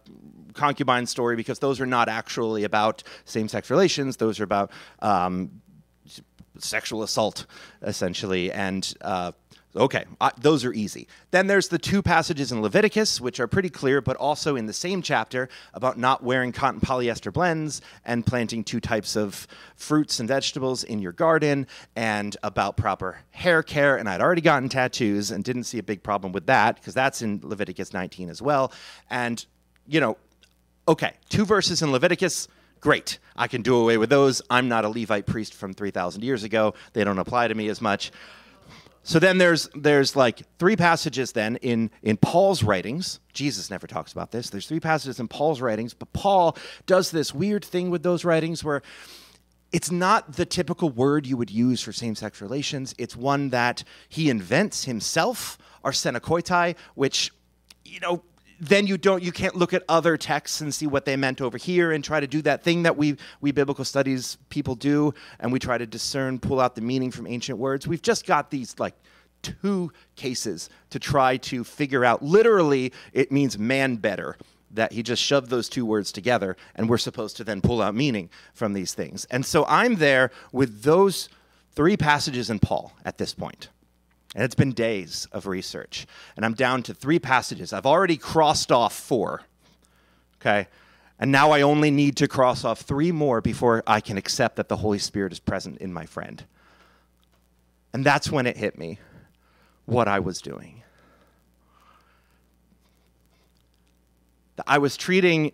concubine 0.54 1.04
story, 1.04 1.36
because 1.36 1.58
those 1.58 1.82
are 1.82 1.86
not 1.86 2.08
actually 2.08 2.64
about 2.64 3.02
same 3.26 3.46
sex 3.46 3.70
relations. 3.70 4.16
Those 4.16 4.40
are 4.40 4.44
about 4.44 4.70
um, 5.00 5.50
sexual 6.58 7.02
assault, 7.02 7.46
essentially, 7.82 8.52
and 8.52 8.94
uh, 9.00 9.32
Okay, 9.76 10.06
those 10.40 10.64
are 10.64 10.72
easy. 10.72 11.06
Then 11.30 11.46
there's 11.46 11.68
the 11.68 11.78
two 11.78 12.02
passages 12.02 12.50
in 12.50 12.62
Leviticus, 12.62 13.20
which 13.20 13.38
are 13.38 13.46
pretty 13.46 13.68
clear, 13.68 14.00
but 14.00 14.16
also 14.16 14.56
in 14.56 14.64
the 14.64 14.72
same 14.72 15.02
chapter 15.02 15.48
about 15.74 15.98
not 15.98 16.22
wearing 16.22 16.52
cotton 16.52 16.80
polyester 16.80 17.30
blends 17.30 17.82
and 18.04 18.24
planting 18.24 18.64
two 18.64 18.80
types 18.80 19.14
of 19.14 19.46
fruits 19.76 20.20
and 20.20 20.28
vegetables 20.28 20.84
in 20.84 21.00
your 21.00 21.12
garden, 21.12 21.66
and 21.94 22.36
about 22.42 22.78
proper 22.78 23.18
hair 23.30 23.62
care. 23.62 23.96
And 23.96 24.08
I'd 24.08 24.22
already 24.22 24.40
gotten 24.40 24.70
tattoos 24.70 25.30
and 25.30 25.44
didn't 25.44 25.64
see 25.64 25.78
a 25.78 25.82
big 25.82 26.02
problem 26.02 26.32
with 26.32 26.46
that 26.46 26.76
because 26.76 26.94
that's 26.94 27.20
in 27.20 27.40
Leviticus 27.42 27.92
19 27.92 28.30
as 28.30 28.40
well. 28.40 28.72
And, 29.10 29.44
you 29.86 30.00
know, 30.00 30.16
okay, 30.88 31.12
two 31.28 31.44
verses 31.44 31.82
in 31.82 31.92
Leviticus. 31.92 32.48
Great. 32.80 33.18
I 33.36 33.48
can 33.48 33.62
do 33.62 33.76
away 33.76 33.98
with 33.98 34.10
those. 34.10 34.42
I'm 34.50 34.68
not 34.68 34.84
a 34.84 34.88
Levite 34.88 35.26
priest 35.26 35.54
from 35.54 35.74
3,000 35.74 36.22
years 36.22 36.44
ago. 36.44 36.74
They 36.92 37.04
don't 37.04 37.18
apply 37.18 37.48
to 37.48 37.54
me 37.54 37.68
as 37.68 37.80
much. 37.80 38.12
So 39.08 39.18
then 39.18 39.38
there's 39.38 39.70
there's 39.74 40.16
like 40.16 40.42
three 40.58 40.76
passages 40.76 41.32
then 41.32 41.56
in 41.56 41.90
in 42.02 42.18
Paul's 42.18 42.62
writings. 42.62 43.20
Jesus 43.32 43.70
never 43.70 43.86
talks 43.86 44.12
about 44.12 44.32
this. 44.32 44.50
There's 44.50 44.66
three 44.66 44.80
passages 44.80 45.18
in 45.18 45.28
Paul's 45.28 45.62
writings, 45.62 45.94
but 45.94 46.12
Paul 46.12 46.58
does 46.84 47.10
this 47.10 47.32
weird 47.32 47.64
thing 47.64 47.88
with 47.88 48.02
those 48.02 48.22
writings 48.22 48.62
where 48.62 48.82
it's 49.72 49.90
not 49.90 50.34
the 50.34 50.44
typical 50.44 50.90
word 50.90 51.26
you 51.26 51.38
would 51.38 51.50
use 51.50 51.80
for 51.82 51.90
same-sex 51.90 52.42
relations. 52.42 52.94
It's 52.98 53.16
one 53.16 53.48
that 53.50 53.82
he 54.10 54.28
invents 54.28 54.84
himself, 54.84 55.56
arsenokoitai, 55.84 56.74
which 56.94 57.32
you 57.86 58.00
know 58.00 58.22
then 58.60 58.86
you 58.86 58.98
don't 58.98 59.22
you 59.22 59.32
can't 59.32 59.54
look 59.54 59.72
at 59.72 59.82
other 59.88 60.16
texts 60.16 60.60
and 60.60 60.74
see 60.74 60.86
what 60.86 61.04
they 61.04 61.16
meant 61.16 61.40
over 61.40 61.56
here 61.56 61.92
and 61.92 62.02
try 62.02 62.20
to 62.20 62.26
do 62.26 62.42
that 62.42 62.62
thing 62.62 62.82
that 62.82 62.96
we 62.96 63.16
we 63.40 63.52
biblical 63.52 63.84
studies 63.84 64.38
people 64.48 64.74
do 64.74 65.14
and 65.40 65.52
we 65.52 65.58
try 65.58 65.78
to 65.78 65.86
discern 65.86 66.38
pull 66.38 66.60
out 66.60 66.74
the 66.74 66.80
meaning 66.80 67.10
from 67.10 67.26
ancient 67.26 67.58
words. 67.58 67.86
We've 67.86 68.02
just 68.02 68.26
got 68.26 68.50
these 68.50 68.78
like 68.78 68.94
two 69.42 69.92
cases 70.16 70.68
to 70.90 70.98
try 70.98 71.36
to 71.36 71.62
figure 71.62 72.04
out. 72.04 72.22
Literally 72.22 72.92
it 73.12 73.30
means 73.30 73.58
man 73.58 73.96
better 73.96 74.36
that 74.70 74.92
he 74.92 75.02
just 75.02 75.22
shoved 75.22 75.48
those 75.48 75.68
two 75.68 75.86
words 75.86 76.12
together 76.12 76.56
and 76.74 76.88
we're 76.88 76.98
supposed 76.98 77.36
to 77.38 77.44
then 77.44 77.60
pull 77.60 77.80
out 77.80 77.94
meaning 77.94 78.28
from 78.52 78.72
these 78.72 78.94
things. 78.94 79.24
And 79.30 79.46
so 79.46 79.64
i'm 79.66 79.96
there 79.96 80.30
with 80.52 80.82
those 80.82 81.28
three 81.72 81.96
passages 81.96 82.50
in 82.50 82.58
paul 82.58 82.92
at 83.04 83.18
this 83.18 83.34
point 83.34 83.68
and 84.34 84.44
it's 84.44 84.54
been 84.54 84.72
days 84.72 85.26
of 85.32 85.46
research. 85.46 86.06
And 86.36 86.44
I'm 86.44 86.54
down 86.54 86.82
to 86.84 86.94
three 86.94 87.18
passages. 87.18 87.72
I've 87.72 87.86
already 87.86 88.16
crossed 88.16 88.70
off 88.70 88.94
four. 88.94 89.42
Okay? 90.40 90.68
And 91.18 91.32
now 91.32 91.50
I 91.50 91.62
only 91.62 91.90
need 91.90 92.16
to 92.18 92.28
cross 92.28 92.64
off 92.64 92.80
three 92.80 93.10
more 93.10 93.40
before 93.40 93.82
I 93.86 94.00
can 94.00 94.16
accept 94.18 94.56
that 94.56 94.68
the 94.68 94.76
Holy 94.76 94.98
Spirit 94.98 95.32
is 95.32 95.40
present 95.40 95.78
in 95.78 95.92
my 95.92 96.06
friend. 96.06 96.44
And 97.92 98.04
that's 98.04 98.30
when 98.30 98.46
it 98.46 98.56
hit 98.56 98.78
me 98.78 98.98
what 99.86 100.06
I 100.06 100.20
was 100.20 100.40
doing. 100.40 100.82
I 104.66 104.78
was 104.78 104.96
treating 104.96 105.52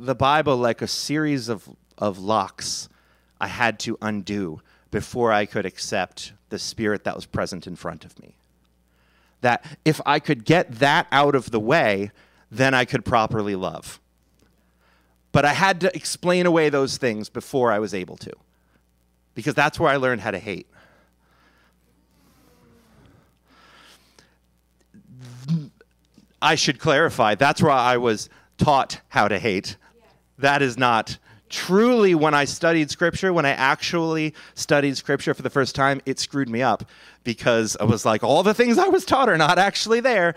the 0.00 0.14
Bible 0.14 0.56
like 0.56 0.80
a 0.80 0.88
series 0.88 1.48
of, 1.48 1.68
of 1.98 2.18
locks 2.18 2.88
I 3.40 3.48
had 3.48 3.78
to 3.80 3.98
undo 4.00 4.60
before 4.90 5.32
I 5.32 5.44
could 5.44 5.66
accept 5.66 6.32
the 6.54 6.58
spirit 6.60 7.02
that 7.02 7.16
was 7.16 7.26
present 7.26 7.66
in 7.66 7.74
front 7.74 8.04
of 8.04 8.16
me. 8.20 8.36
That 9.40 9.64
if 9.84 10.00
I 10.06 10.20
could 10.20 10.44
get 10.44 10.70
that 10.78 11.08
out 11.10 11.34
of 11.34 11.50
the 11.50 11.58
way, 11.58 12.12
then 12.48 12.74
I 12.74 12.84
could 12.84 13.04
properly 13.04 13.56
love. 13.56 14.00
But 15.32 15.44
I 15.44 15.52
had 15.52 15.80
to 15.80 15.94
explain 15.96 16.46
away 16.46 16.68
those 16.68 16.96
things 16.96 17.28
before 17.28 17.72
I 17.72 17.80
was 17.80 17.92
able 17.92 18.16
to, 18.18 18.30
because 19.34 19.54
that's 19.54 19.80
where 19.80 19.90
I 19.90 19.96
learned 19.96 20.20
how 20.20 20.30
to 20.30 20.38
hate. 20.38 20.68
I 26.40 26.54
should 26.54 26.78
clarify 26.78 27.34
that's 27.34 27.60
where 27.60 27.72
I 27.72 27.96
was 27.96 28.28
taught 28.58 29.00
how 29.08 29.26
to 29.26 29.40
hate. 29.40 29.76
That 30.38 30.62
is 30.62 30.78
not 30.78 31.18
truly, 31.54 32.16
when 32.16 32.34
I 32.34 32.46
studied 32.46 32.90
scripture, 32.90 33.32
when 33.32 33.46
I 33.46 33.50
actually 33.50 34.34
studied 34.54 34.96
scripture 34.96 35.34
for 35.34 35.42
the 35.42 35.50
first 35.50 35.76
time, 35.76 36.00
it 36.04 36.18
screwed 36.18 36.48
me 36.48 36.62
up 36.62 36.84
because 37.22 37.76
I 37.78 37.84
was 37.84 38.04
like, 38.04 38.24
all 38.24 38.42
the 38.42 38.54
things 38.54 38.76
I 38.76 38.88
was 38.88 39.04
taught 39.04 39.28
are 39.28 39.38
not 39.38 39.56
actually 39.56 40.00
there. 40.00 40.34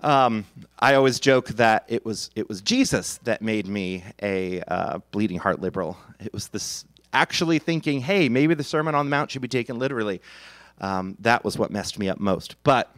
Um, 0.00 0.44
I 0.78 0.94
always 0.94 1.18
joke 1.18 1.48
that 1.48 1.84
it 1.88 2.04
was 2.04 2.30
it 2.36 2.48
was 2.48 2.60
Jesus 2.60 3.18
that 3.24 3.42
made 3.42 3.66
me 3.66 4.04
a 4.22 4.60
uh, 4.62 4.98
bleeding 5.10 5.38
heart 5.38 5.60
liberal. 5.60 5.96
It 6.20 6.32
was 6.32 6.48
this 6.48 6.84
actually 7.12 7.58
thinking, 7.58 8.00
hey, 8.00 8.28
maybe 8.28 8.54
the 8.54 8.64
Sermon 8.64 8.94
on 8.94 9.06
the 9.06 9.10
Mount 9.10 9.32
should 9.32 9.42
be 9.42 9.48
taken 9.48 9.78
literally. 9.78 10.20
Um, 10.80 11.16
that 11.20 11.44
was 11.44 11.58
what 11.58 11.72
messed 11.72 11.98
me 11.98 12.08
up 12.08 12.20
most. 12.20 12.54
But 12.62 12.94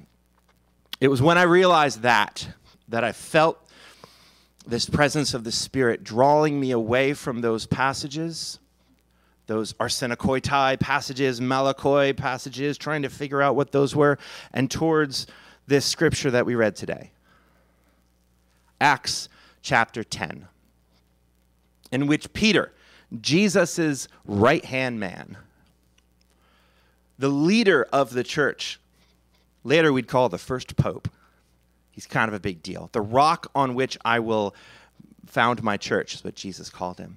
it 1.00 1.08
was 1.08 1.22
when 1.22 1.38
I 1.38 1.42
realized 1.42 2.02
that 2.02 2.48
that 2.88 3.02
I 3.02 3.12
felt 3.12 3.65
this 4.66 4.88
presence 4.88 5.32
of 5.32 5.44
the 5.44 5.52
Spirit 5.52 6.02
drawing 6.02 6.58
me 6.58 6.72
away 6.72 7.14
from 7.14 7.40
those 7.40 7.66
passages, 7.66 8.58
those 9.46 9.72
arsenokoitai 9.74 10.80
passages, 10.80 11.40
malakoi 11.40 12.16
passages, 12.16 12.76
trying 12.76 13.02
to 13.02 13.08
figure 13.08 13.40
out 13.40 13.54
what 13.54 13.70
those 13.70 13.94
were, 13.94 14.18
and 14.52 14.70
towards 14.70 15.26
this 15.68 15.84
scripture 15.84 16.30
that 16.30 16.46
we 16.46 16.54
read 16.54 16.74
today. 16.74 17.10
Acts 18.80 19.28
chapter 19.62 20.02
10, 20.02 20.48
in 21.92 22.06
which 22.06 22.32
Peter, 22.32 22.72
Jesus' 23.20 24.08
right 24.24 24.64
hand 24.64 24.98
man, 24.98 25.36
the 27.18 27.28
leader 27.28 27.86
of 27.92 28.10
the 28.10 28.24
church, 28.24 28.78
later 29.64 29.92
we'd 29.92 30.08
call 30.08 30.28
the 30.28 30.38
first 30.38 30.76
pope, 30.76 31.08
He's 31.96 32.06
kind 32.06 32.28
of 32.28 32.34
a 32.34 32.40
big 32.40 32.62
deal. 32.62 32.90
The 32.92 33.00
rock 33.00 33.50
on 33.54 33.74
which 33.74 33.96
I 34.04 34.20
will 34.20 34.54
found 35.26 35.62
my 35.62 35.78
church 35.78 36.14
is 36.14 36.22
what 36.22 36.34
Jesus 36.34 36.68
called 36.68 36.98
him. 36.98 37.16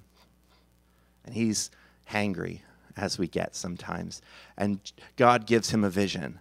And 1.26 1.34
he's 1.34 1.70
hangry, 2.10 2.60
as 2.96 3.18
we 3.18 3.28
get 3.28 3.54
sometimes. 3.54 4.22
And 4.56 4.80
God 5.16 5.46
gives 5.46 5.70
him 5.70 5.84
a 5.84 5.90
vision. 5.90 6.40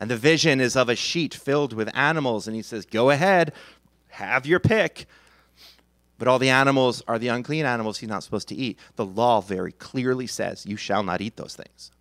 And 0.00 0.10
the 0.10 0.16
vision 0.16 0.60
is 0.60 0.74
of 0.74 0.88
a 0.88 0.96
sheet 0.96 1.32
filled 1.32 1.72
with 1.72 1.96
animals. 1.96 2.48
And 2.48 2.56
he 2.56 2.62
says, 2.62 2.84
Go 2.84 3.10
ahead, 3.10 3.52
have 4.08 4.44
your 4.44 4.58
pick. 4.58 5.06
But 6.18 6.26
all 6.26 6.40
the 6.40 6.50
animals 6.50 7.04
are 7.06 7.20
the 7.20 7.28
unclean 7.28 7.66
animals 7.66 7.98
he's 7.98 8.08
not 8.08 8.24
supposed 8.24 8.48
to 8.48 8.56
eat. 8.56 8.80
The 8.96 9.06
law 9.06 9.40
very 9.40 9.70
clearly 9.70 10.26
says, 10.26 10.66
You 10.66 10.76
shall 10.76 11.04
not 11.04 11.20
eat 11.20 11.36
those 11.36 11.54
things. 11.54 11.92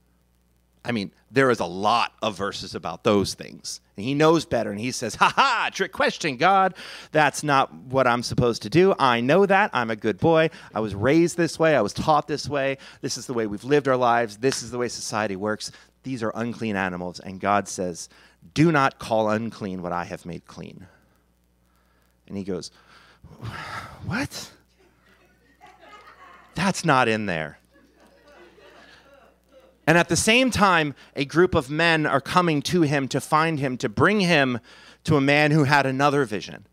I 0.83 0.91
mean, 0.91 1.11
there 1.29 1.51
is 1.51 1.59
a 1.59 1.65
lot 1.65 2.13
of 2.23 2.35
verses 2.35 2.73
about 2.73 3.03
those 3.03 3.35
things. 3.35 3.81
And 3.97 4.05
he 4.05 4.13
knows 4.13 4.45
better 4.45 4.69
and 4.69 4.79
he 4.79 4.91
says, 4.91 5.15
Ha 5.15 5.33
ha, 5.35 5.69
trick 5.73 5.91
question, 5.91 6.37
God. 6.37 6.75
That's 7.11 7.43
not 7.43 7.73
what 7.73 8.05
I'm 8.05 8.21
supposed 8.21 8.61
to 8.61 8.69
do. 8.69 8.93
I 8.99 9.21
know 9.21 9.45
that. 9.47 9.71
I'm 9.73 9.89
a 9.89 9.95
good 9.95 10.19
boy. 10.19 10.51
I 10.73 10.79
was 10.79 10.93
raised 10.93 11.35
this 11.35 11.57
way. 11.57 11.75
I 11.75 11.81
was 11.81 11.93
taught 11.93 12.27
this 12.27 12.47
way. 12.47 12.77
This 13.01 13.17
is 13.17 13.25
the 13.25 13.33
way 13.33 13.47
we've 13.47 13.63
lived 13.63 13.87
our 13.87 13.97
lives. 13.97 14.37
This 14.37 14.61
is 14.61 14.69
the 14.69 14.77
way 14.77 14.87
society 14.87 15.35
works. 15.35 15.71
These 16.03 16.21
are 16.21 16.31
unclean 16.35 16.75
animals. 16.75 17.19
And 17.19 17.39
God 17.41 17.67
says, 17.67 18.07
Do 18.53 18.71
not 18.71 18.99
call 18.99 19.31
unclean 19.31 19.81
what 19.81 19.91
I 19.91 20.03
have 20.03 20.27
made 20.27 20.45
clean. 20.45 20.85
And 22.27 22.37
he 22.37 22.43
goes, 22.43 22.69
What? 24.05 24.51
That's 26.53 26.85
not 26.85 27.07
in 27.07 27.25
there. 27.25 27.57
And 29.87 29.97
at 29.97 30.09
the 30.09 30.17
same 30.17 30.51
time, 30.51 30.93
a 31.15 31.23
group 31.23 31.55
of 31.55 31.69
men 31.69 32.05
are 32.05 32.19
coming 32.19 32.61
to 32.63 32.81
him 32.81 33.07
to 33.07 33.21
find 33.21 33.59
him, 33.59 33.77
to 33.77 33.87
bring 33.87 34.19
him 34.19 34.59
to 35.05 35.15
a 35.15 35.21
man 35.21 35.51
who 35.51 35.63
had 35.63 35.85
another 35.85 36.25
vision. 36.25 36.67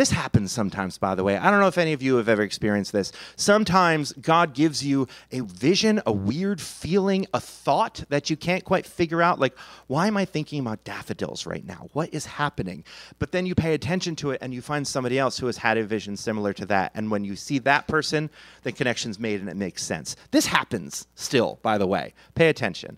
This 0.00 0.12
happens 0.12 0.50
sometimes, 0.50 0.96
by 0.96 1.14
the 1.14 1.22
way. 1.22 1.36
I 1.36 1.50
don't 1.50 1.60
know 1.60 1.66
if 1.66 1.76
any 1.76 1.92
of 1.92 2.00
you 2.00 2.16
have 2.16 2.26
ever 2.30 2.40
experienced 2.40 2.90
this. 2.90 3.12
Sometimes 3.36 4.14
God 4.14 4.54
gives 4.54 4.82
you 4.82 5.06
a 5.30 5.40
vision, 5.40 6.00
a 6.06 6.10
weird 6.10 6.58
feeling, 6.58 7.26
a 7.34 7.40
thought 7.40 8.04
that 8.08 8.30
you 8.30 8.36
can't 8.38 8.64
quite 8.64 8.86
figure 8.86 9.20
out. 9.20 9.38
Like, 9.38 9.54
why 9.88 10.06
am 10.06 10.16
I 10.16 10.24
thinking 10.24 10.58
about 10.60 10.84
daffodils 10.84 11.44
right 11.44 11.66
now? 11.66 11.90
What 11.92 12.14
is 12.14 12.24
happening? 12.24 12.82
But 13.18 13.32
then 13.32 13.44
you 13.44 13.54
pay 13.54 13.74
attention 13.74 14.16
to 14.16 14.30
it 14.30 14.38
and 14.40 14.54
you 14.54 14.62
find 14.62 14.88
somebody 14.88 15.18
else 15.18 15.36
who 15.36 15.44
has 15.44 15.58
had 15.58 15.76
a 15.76 15.84
vision 15.84 16.16
similar 16.16 16.54
to 16.54 16.64
that. 16.64 16.92
And 16.94 17.10
when 17.10 17.22
you 17.22 17.36
see 17.36 17.58
that 17.58 17.86
person, 17.86 18.30
the 18.62 18.72
connection's 18.72 19.20
made 19.20 19.40
and 19.40 19.50
it 19.50 19.56
makes 19.56 19.84
sense. 19.84 20.16
This 20.30 20.46
happens 20.46 21.08
still, 21.14 21.58
by 21.60 21.76
the 21.76 21.86
way. 21.86 22.14
Pay 22.34 22.48
attention. 22.48 22.96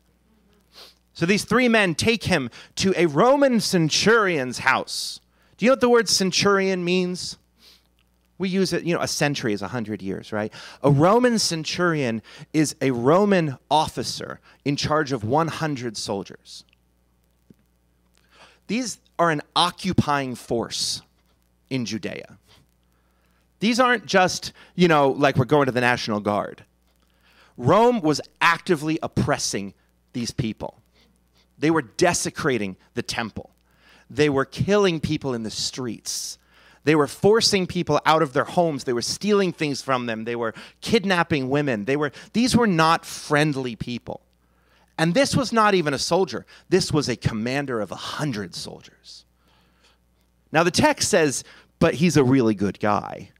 So 1.14 1.26
these 1.26 1.44
three 1.44 1.68
men 1.68 1.96
take 1.96 2.22
him 2.22 2.48
to 2.76 2.94
a 2.96 3.06
Roman 3.06 3.58
centurion's 3.58 4.58
house. 4.58 5.18
Do 5.62 5.66
you 5.66 5.70
know 5.70 5.74
what 5.74 5.80
the 5.80 5.88
word 5.90 6.08
centurion 6.08 6.84
means? 6.84 7.38
We 8.36 8.48
use 8.48 8.72
it, 8.72 8.82
you 8.82 8.96
know, 8.96 9.00
a 9.00 9.06
century 9.06 9.52
is 9.52 9.60
100 9.60 10.02
years, 10.02 10.32
right? 10.32 10.52
A 10.82 10.90
Roman 10.90 11.38
centurion 11.38 12.20
is 12.52 12.74
a 12.80 12.90
Roman 12.90 13.58
officer 13.70 14.40
in 14.64 14.74
charge 14.74 15.12
of 15.12 15.22
100 15.22 15.96
soldiers. 15.96 16.64
These 18.66 18.98
are 19.20 19.30
an 19.30 19.40
occupying 19.54 20.34
force 20.34 21.00
in 21.70 21.84
Judea. 21.84 22.38
These 23.60 23.78
aren't 23.78 24.04
just, 24.04 24.52
you 24.74 24.88
know, 24.88 25.10
like 25.10 25.36
we're 25.36 25.44
going 25.44 25.66
to 25.66 25.72
the 25.72 25.80
National 25.80 26.18
Guard. 26.18 26.64
Rome 27.56 28.00
was 28.00 28.20
actively 28.40 28.98
oppressing 29.00 29.74
these 30.12 30.32
people. 30.32 30.82
They 31.56 31.70
were 31.70 31.82
desecrating 31.82 32.76
the 32.94 33.02
temple. 33.02 33.51
They 34.14 34.28
were 34.28 34.44
killing 34.44 35.00
people 35.00 35.32
in 35.32 35.42
the 35.42 35.50
streets. 35.50 36.38
They 36.84 36.94
were 36.94 37.06
forcing 37.06 37.66
people 37.66 38.00
out 38.04 38.22
of 38.22 38.32
their 38.32 38.44
homes. 38.44 38.84
They 38.84 38.92
were 38.92 39.02
stealing 39.02 39.52
things 39.52 39.80
from 39.80 40.06
them. 40.06 40.24
They 40.24 40.36
were 40.36 40.52
kidnapping 40.80 41.48
women. 41.48 41.84
They 41.84 41.96
were, 41.96 42.12
these 42.32 42.56
were 42.56 42.66
not 42.66 43.06
friendly 43.06 43.76
people. 43.76 44.20
And 44.98 45.14
this 45.14 45.34
was 45.34 45.52
not 45.52 45.74
even 45.74 45.94
a 45.94 45.98
soldier, 45.98 46.44
this 46.68 46.92
was 46.92 47.08
a 47.08 47.16
commander 47.16 47.80
of 47.80 47.90
a 47.90 47.96
hundred 47.96 48.54
soldiers. 48.54 49.24
Now, 50.52 50.62
the 50.62 50.70
text 50.70 51.08
says, 51.08 51.44
but 51.78 51.94
he's 51.94 52.18
a 52.18 52.24
really 52.24 52.54
good 52.54 52.78
guy. 52.78 53.30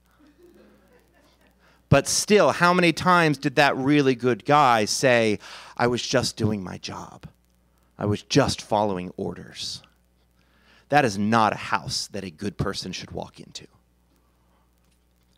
But 1.90 2.08
still, 2.08 2.52
how 2.52 2.72
many 2.72 2.94
times 2.94 3.36
did 3.36 3.56
that 3.56 3.76
really 3.76 4.14
good 4.14 4.46
guy 4.46 4.86
say, 4.86 5.38
I 5.76 5.88
was 5.88 6.00
just 6.00 6.38
doing 6.38 6.64
my 6.64 6.78
job? 6.78 7.26
I 7.98 8.06
was 8.06 8.22
just 8.22 8.62
following 8.62 9.12
orders? 9.18 9.82
That 10.92 11.06
is 11.06 11.16
not 11.16 11.54
a 11.54 11.56
house 11.56 12.06
that 12.08 12.22
a 12.22 12.28
good 12.28 12.58
person 12.58 12.92
should 12.92 13.12
walk 13.12 13.40
into. 13.40 13.66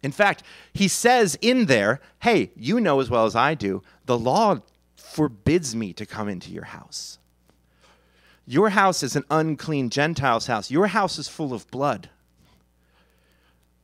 In 0.02 0.10
fact, 0.10 0.42
he 0.72 0.88
says 0.88 1.38
in 1.40 1.66
there, 1.66 2.00
hey, 2.22 2.50
you 2.56 2.80
know 2.80 2.98
as 2.98 3.08
well 3.08 3.24
as 3.24 3.36
I 3.36 3.54
do, 3.54 3.80
the 4.06 4.18
law 4.18 4.62
forbids 4.96 5.76
me 5.76 5.92
to 5.92 6.04
come 6.04 6.28
into 6.28 6.50
your 6.50 6.64
house. 6.64 7.20
Your 8.48 8.70
house 8.70 9.04
is 9.04 9.14
an 9.14 9.22
unclean 9.30 9.90
Gentile's 9.90 10.48
house. 10.48 10.72
Your 10.72 10.88
house 10.88 11.20
is 11.20 11.28
full 11.28 11.54
of 11.54 11.70
blood. 11.70 12.10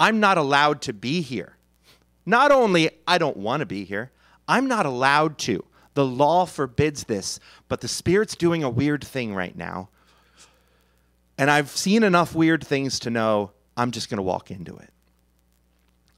I'm 0.00 0.18
not 0.18 0.38
allowed 0.38 0.82
to 0.82 0.92
be 0.92 1.20
here. 1.20 1.56
Not 2.26 2.50
only 2.50 2.90
I 3.06 3.16
don't 3.16 3.36
want 3.36 3.60
to 3.60 3.66
be 3.66 3.84
here, 3.84 4.10
I'm 4.48 4.66
not 4.66 4.86
allowed 4.86 5.38
to. 5.38 5.64
The 5.94 6.04
law 6.04 6.46
forbids 6.46 7.04
this, 7.04 7.38
but 7.68 7.80
the 7.80 7.86
Spirit's 7.86 8.34
doing 8.34 8.64
a 8.64 8.68
weird 8.68 9.04
thing 9.04 9.36
right 9.36 9.56
now 9.56 9.88
and 11.40 11.50
I've 11.50 11.70
seen 11.70 12.02
enough 12.02 12.34
weird 12.34 12.62
things 12.62 12.98
to 13.00 13.08
know 13.08 13.52
I'm 13.74 13.92
just 13.92 14.10
going 14.10 14.18
to 14.18 14.22
walk 14.22 14.50
into 14.50 14.76
it. 14.76 14.90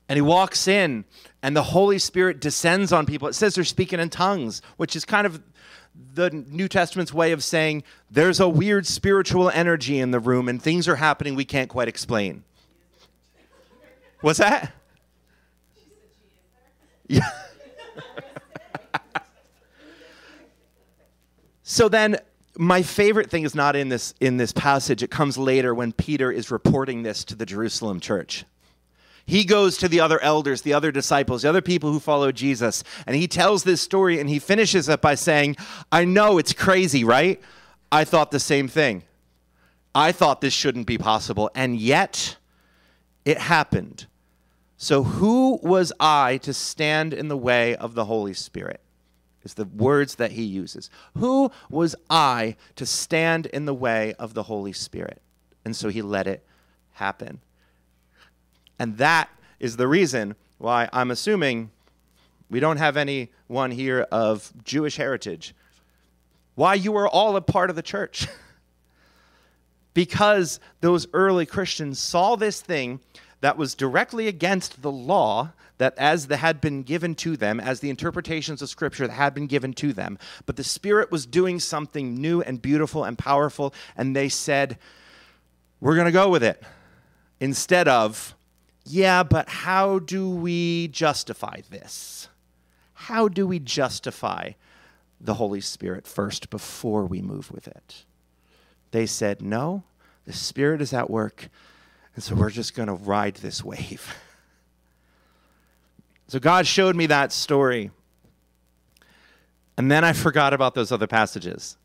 And 0.09 0.17
he 0.17 0.21
walks 0.21 0.67
in, 0.67 1.05
and 1.45 1.55
the 1.55 1.63
Holy 1.63 2.01
Spirit 2.01 2.41
descends 2.41 2.93
on 2.93 3.07
people. 3.07 3.29
It 3.29 3.35
says 3.35 3.55
they're 3.55 3.63
speaking 3.63 4.01
in 4.01 4.11
tongues, 4.11 4.63
which 4.79 4.97
is 4.97 5.05
kind 5.05 5.25
of 5.25 5.41
the 6.13 6.31
New 6.31 6.67
Testament's 6.67 7.15
way 7.15 7.31
of 7.31 7.45
saying 7.45 7.85
there's 8.11 8.41
a 8.41 8.49
weird 8.49 8.85
spiritual 8.85 9.49
energy 9.49 10.01
in 10.01 10.11
the 10.11 10.19
room, 10.19 10.49
and 10.49 10.61
things 10.61 10.89
are 10.89 10.97
happening 10.97 11.37
we 11.37 11.45
can't 11.45 11.69
quite 11.69 11.87
explain. 11.87 12.43
What's 14.23 14.41
that? 14.41 14.73
Yeah. 17.07 17.31
so 21.63 21.89
then 21.89 22.17
my 22.59 22.83
favorite 22.83 23.31
thing 23.31 23.45
is 23.45 23.55
not 23.55 23.77
in 23.77 23.89
this 23.89 24.15
in 24.21 24.37
this 24.37 24.53
passage. 24.53 25.03
It 25.03 25.11
comes 25.11 25.39
later 25.39 25.75
when 25.75 25.93
peter 25.93 26.31
is 26.31 26.51
reporting 26.51 27.03
this 27.03 27.25
to 27.25 27.35
the 27.35 27.47
jerusalem 27.47 28.01
church. 28.01 28.45
He 29.25 29.45
goes 29.45 29.79
to 29.79 29.89
the 29.89 30.01
other 30.01 30.21
elders 30.21 30.63
the 30.63 30.75
other 30.75 30.93
disciples 30.93 31.43
the 31.43 31.49
other 31.49 31.63
people 31.63 31.93
who 31.93 32.01
follow 32.01 32.33
jesus 32.33 32.85
and 33.07 33.17
he 33.17 33.27
tells 33.27 33.65
this 33.65 33.81
story 33.81 34.21
and 34.21 34.29
he 34.29 34.39
finishes 34.39 34.89
it 34.89 35.01
by 35.01 35.15
saying 35.15 35.57
i 35.91 36.05
know 36.05 36.39
it's 36.39 36.53
crazy 36.53 37.05
right? 37.05 37.41
I 37.91 38.05
thought 38.05 38.31
the 38.31 38.41
same 38.41 38.69
thing. 38.69 39.03
I 39.95 40.13
thought 40.13 40.41
this 40.41 40.55
shouldn't 40.55 40.87
be 40.87 40.99
possible 40.99 41.51
and 41.55 41.77
yet 41.77 42.37
it 43.25 43.39
happened. 43.39 44.07
So 44.77 45.05
who 45.05 45.61
was 45.63 45.93
i 46.01 46.39
to 46.39 46.53
stand 46.53 47.15
in 47.15 47.29
the 47.29 47.37
way 47.37 47.77
of 47.77 47.95
the 47.95 48.05
holy 48.05 48.35
spirit 48.35 48.81
is 49.45 49.55
the 49.55 49.65
words 49.65 50.17
that 50.17 50.33
he 50.33 50.43
uses. 50.43 50.91
Who 51.17 51.51
was 51.71 51.95
I 52.09 52.57
to 52.77 52.87
stand 52.87 53.47
in 53.47 53.65
the 53.65 53.75
way 53.75 54.15
of 54.19 54.35
the 54.35 54.45
Holy 54.45 54.73
Spirit? 54.73 55.21
And 55.65 55.75
so 55.75 55.89
he 55.89 56.03
let 56.03 56.27
it 56.27 56.45
happen. 56.93 57.41
And 58.79 58.99
that 58.99 59.31
is 59.61 59.77
the 59.77 59.89
reason 59.89 60.35
why 60.59 60.89
I'm 60.93 61.11
assuming 61.11 61.71
we 62.51 62.61
don't 62.61 62.77
have 62.77 62.97
anyone 62.97 63.71
here 63.71 64.07
of 64.13 64.53
Jewish 64.65 64.97
heritage. 64.97 65.55
Why 66.55 66.75
you 66.75 66.97
are 66.97 67.09
all 67.09 67.37
a 67.37 67.41
part 67.41 67.71
of 67.71 67.77
the 67.77 67.83
church. 67.83 68.27
because 69.95 70.61
those 70.81 71.07
early 71.13 71.47
Christians 71.47 71.99
saw 71.99 72.37
this 72.37 72.61
thing 72.61 73.01
that 73.41 73.57
was 73.57 73.75
directly 73.75 74.29
against 74.29 74.83
the 74.83 74.93
law 74.93 75.53
that 75.83 75.99
as 75.99 76.29
the 76.29 76.37
had 76.37 76.61
been 76.61 76.85
given 76.85 77.13
to 77.17 77.37
them, 77.37 77.59
as 77.59 77.81
the 77.81 77.91
interpretations 77.91 78.63
of 78.63 78.69
Scripture 78.69 79.09
that 79.09 79.13
had 79.13 79.35
been 79.35 79.49
given 79.49 79.73
to 79.73 79.93
them, 79.93 80.17
but 80.47 80.55
the 80.55 80.63
Spirit 80.63 81.11
was 81.11 81.27
doing 81.27 81.59
something 81.59 82.15
new 82.21 82.41
and 82.41 82.63
beautiful 82.63 83.03
and 83.03 83.19
powerful, 83.19 83.75
and 83.97 84.15
they 84.15 84.29
said, 84.29 84.79
We're 85.81 85.97
going 85.97 86.07
to 86.07 86.13
go 86.13 86.29
with 86.29 86.45
it. 86.45 86.63
Instead 87.41 87.89
of, 87.89 88.37
Yeah, 88.85 89.25
but 89.25 89.49
how 89.49 89.99
do 89.99 90.31
we 90.31 90.87
justify 90.87 91.63
this? 91.69 92.29
How 92.95 93.27
do 93.27 93.45
we 93.45 93.59
justify 93.59 94.53
the 95.21 95.35
Holy 95.35 95.61
Spirit 95.61 96.07
first 96.07 96.49
before 96.49 97.07
we 97.07 97.21
move 97.21 97.51
with 97.51 97.67
it? 97.67 98.05
They 98.93 99.07
said, 99.07 99.43
No, 99.43 99.83
the 100.27 100.33
Spirit 100.33 100.81
is 100.81 100.93
at 100.93 101.11
work, 101.11 101.49
and 102.15 102.23
so 102.23 102.37
we're 102.37 102.51
just 102.51 102.77
going 102.77 102.87
to 102.87 102.95
ride 102.95 103.35
this 103.35 103.65
wave. 103.65 104.15
So 106.33 106.39
God 106.39 106.67
showed 106.67 106.97
me 106.97 107.05
that 107.09 107.31
story. 107.31 107.91
And 109.77 109.91
then 109.91 110.03
I 110.03 110.13
forgot 110.15 110.55
about 110.55 110.75
those 110.75 110.91
other 110.91 111.07
passages. 111.07 111.77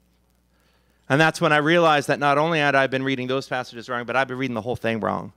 And 1.09 1.19
that's 1.19 1.41
when 1.41 1.51
I 1.51 1.57
realized 1.57 2.07
that 2.07 2.17
not 2.17 2.37
only 2.37 2.59
had 2.59 2.73
I 2.73 2.87
been 2.87 3.03
reading 3.03 3.27
those 3.27 3.45
passages 3.45 3.89
wrong, 3.89 4.05
but 4.05 4.15
I've 4.15 4.29
been 4.29 4.37
reading 4.37 4.53
the 4.53 4.61
whole 4.61 4.77
thing 4.77 5.01
wrong. 5.01 5.33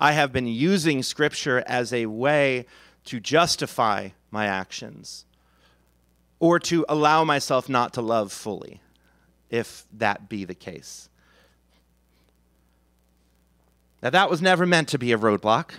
I 0.00 0.10
have 0.10 0.32
been 0.32 0.48
using 0.48 1.04
Scripture 1.04 1.62
as 1.64 1.92
a 1.92 2.06
way 2.06 2.66
to 3.04 3.20
justify 3.20 4.08
my 4.32 4.46
actions 4.46 5.24
or 6.40 6.58
to 6.58 6.84
allow 6.88 7.22
myself 7.22 7.68
not 7.68 7.94
to 7.94 8.02
love 8.02 8.32
fully, 8.32 8.80
if 9.48 9.86
that 9.92 10.28
be 10.28 10.44
the 10.44 10.56
case. 10.56 11.08
Now, 14.02 14.10
that 14.10 14.28
was 14.28 14.42
never 14.42 14.66
meant 14.66 14.88
to 14.88 14.98
be 14.98 15.12
a 15.12 15.18
roadblock. 15.18 15.70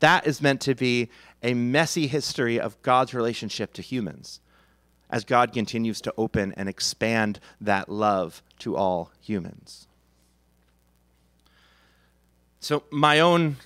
That 0.00 0.26
is 0.26 0.42
meant 0.42 0.60
to 0.62 0.74
be 0.74 1.08
a 1.42 1.54
messy 1.54 2.06
history 2.06 2.58
of 2.60 2.80
God's 2.82 3.14
relationship 3.14 3.72
to 3.74 3.82
humans 3.82 4.40
as 5.10 5.24
God 5.24 5.52
continues 5.52 6.00
to 6.00 6.14
open 6.16 6.54
and 6.56 6.68
expand 6.68 7.38
that 7.60 7.88
love 7.88 8.42
to 8.60 8.76
all 8.76 9.10
humans. 9.20 9.86
So, 12.60 12.84
my 12.90 13.20
own 13.20 13.56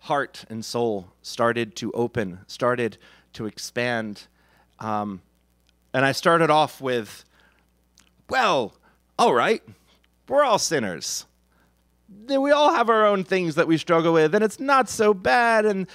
heart 0.00 0.44
and 0.50 0.64
soul 0.64 1.08
started 1.22 1.76
to 1.76 1.92
open, 1.92 2.40
started 2.46 2.98
to 3.34 3.46
expand. 3.46 4.24
Um, 4.80 5.22
and 5.94 6.04
I 6.04 6.12
started 6.12 6.50
off 6.50 6.80
with, 6.80 7.24
well, 8.28 8.74
all 9.18 9.32
right, 9.32 9.62
we're 10.28 10.42
all 10.42 10.58
sinners. 10.58 11.24
We 12.26 12.50
all 12.50 12.74
have 12.74 12.90
our 12.90 13.06
own 13.06 13.24
things 13.24 13.54
that 13.54 13.68
we 13.68 13.78
struggle 13.78 14.12
with, 14.12 14.34
and 14.34 14.44
it's 14.44 14.60
not 14.60 14.88
so 14.88 15.14
bad. 15.14 15.64
And 15.64 15.86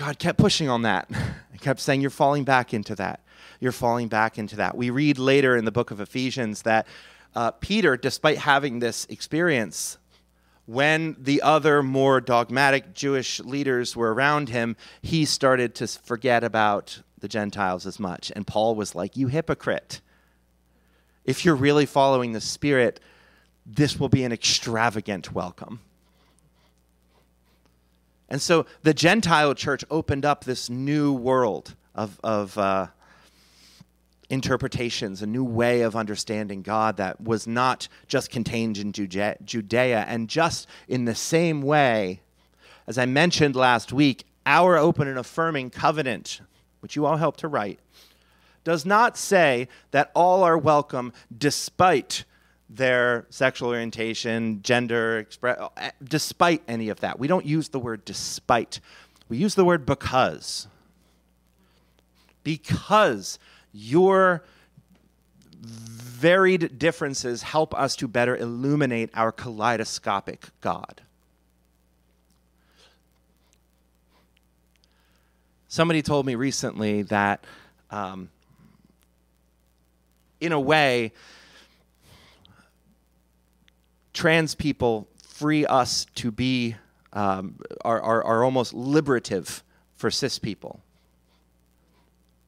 God 0.00 0.18
kept 0.18 0.38
pushing 0.38 0.68
on 0.68 0.82
that. 0.82 1.10
He 1.52 1.58
kept 1.58 1.80
saying, 1.80 2.00
You're 2.00 2.08
falling 2.08 2.44
back 2.44 2.72
into 2.72 2.94
that. 2.94 3.20
You're 3.60 3.70
falling 3.70 4.08
back 4.08 4.38
into 4.38 4.56
that. 4.56 4.78
We 4.78 4.88
read 4.88 5.18
later 5.18 5.54
in 5.58 5.66
the 5.66 5.70
book 5.70 5.90
of 5.90 6.00
Ephesians 6.00 6.62
that 6.62 6.86
uh, 7.34 7.50
Peter, 7.50 7.98
despite 7.98 8.38
having 8.38 8.78
this 8.78 9.04
experience, 9.10 9.98
when 10.64 11.16
the 11.18 11.42
other 11.42 11.82
more 11.82 12.18
dogmatic 12.18 12.94
Jewish 12.94 13.40
leaders 13.40 13.94
were 13.94 14.14
around 14.14 14.48
him, 14.48 14.74
he 15.02 15.26
started 15.26 15.74
to 15.74 15.86
forget 15.86 16.42
about 16.44 17.02
the 17.18 17.28
Gentiles 17.28 17.84
as 17.84 18.00
much. 18.00 18.32
And 18.34 18.46
Paul 18.46 18.74
was 18.76 18.94
like, 18.94 19.18
You 19.18 19.26
hypocrite. 19.26 20.00
If 21.26 21.44
you're 21.44 21.54
really 21.54 21.84
following 21.84 22.32
the 22.32 22.40
Spirit, 22.40 23.00
this 23.66 24.00
will 24.00 24.08
be 24.08 24.24
an 24.24 24.32
extravagant 24.32 25.34
welcome. 25.34 25.80
And 28.30 28.40
so 28.40 28.66
the 28.82 28.94
Gentile 28.94 29.54
church 29.54 29.84
opened 29.90 30.24
up 30.24 30.44
this 30.44 30.70
new 30.70 31.12
world 31.12 31.74
of, 31.94 32.20
of, 32.22 32.56
uh, 32.56 32.86
interpretations, 34.30 35.20
a 35.20 35.26
new 35.26 35.44
way 35.44 35.82
of 35.82 35.96
understanding 35.96 36.62
God 36.62 36.96
that 36.98 37.20
was 37.20 37.46
not 37.46 37.88
just 38.06 38.30
contained 38.30 38.78
in 38.78 38.92
Judea. 38.92 40.04
And 40.06 40.28
just 40.28 40.68
in 40.86 41.04
the 41.04 41.16
same 41.16 41.62
way, 41.62 42.20
as 42.86 42.96
I 42.96 43.06
mentioned 43.06 43.56
last 43.56 43.92
week, 43.92 44.24
our 44.46 44.78
open 44.78 45.08
and 45.08 45.18
affirming 45.18 45.70
covenant, 45.70 46.40
which 46.78 46.94
you 46.94 47.04
all 47.04 47.16
helped 47.16 47.40
to 47.40 47.48
write, 47.48 47.80
does 48.62 48.86
not 48.86 49.16
say 49.16 49.68
that 49.90 50.12
all 50.14 50.44
are 50.44 50.56
welcome 50.56 51.12
despite 51.36 52.24
their 52.72 53.26
sexual 53.30 53.70
orientation, 53.70 54.62
gender, 54.62 55.18
express, 55.18 55.58
despite 56.02 56.62
any 56.68 56.88
of 56.88 57.00
that. 57.00 57.18
We 57.18 57.26
don't 57.26 57.44
use 57.44 57.68
the 57.68 57.80
word 57.80 58.04
despite. 58.04 58.78
We 59.28 59.38
use 59.38 59.56
the 59.56 59.64
word 59.64 59.84
because. 59.84 60.68
Because 62.44 63.40
your 63.72 64.44
varied 65.60 66.78
differences 66.78 67.42
help 67.42 67.74
us 67.74 67.96
to 67.96 68.06
better 68.06 68.36
illuminate 68.36 69.10
our 69.14 69.32
kaleidoscopic 69.32 70.46
God. 70.60 71.02
Somebody 75.66 76.02
told 76.02 76.26
me 76.26 76.34
recently 76.34 77.02
that, 77.02 77.44
um, 77.90 78.28
in 80.40 80.52
a 80.52 80.60
way, 80.60 81.12
trans 84.20 84.54
people 84.54 85.08
free 85.26 85.64
us 85.64 86.04
to 86.14 86.30
be, 86.30 86.76
um, 87.14 87.58
are, 87.86 88.02
are, 88.02 88.22
are 88.22 88.44
almost 88.44 88.74
liberative 88.74 89.64
for 89.94 90.10
cis 90.10 90.38
people. 90.38 90.82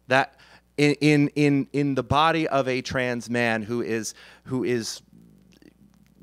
That 0.07 0.37
in, 0.77 0.93
in, 1.01 1.29
in, 1.29 1.69
in 1.73 1.95
the 1.95 2.03
body 2.03 2.47
of 2.47 2.69
a 2.69 2.83
trans 2.83 3.31
man 3.31 3.63
who 3.63 3.81
is, 3.81 4.13
who 4.45 4.65
is 4.65 5.01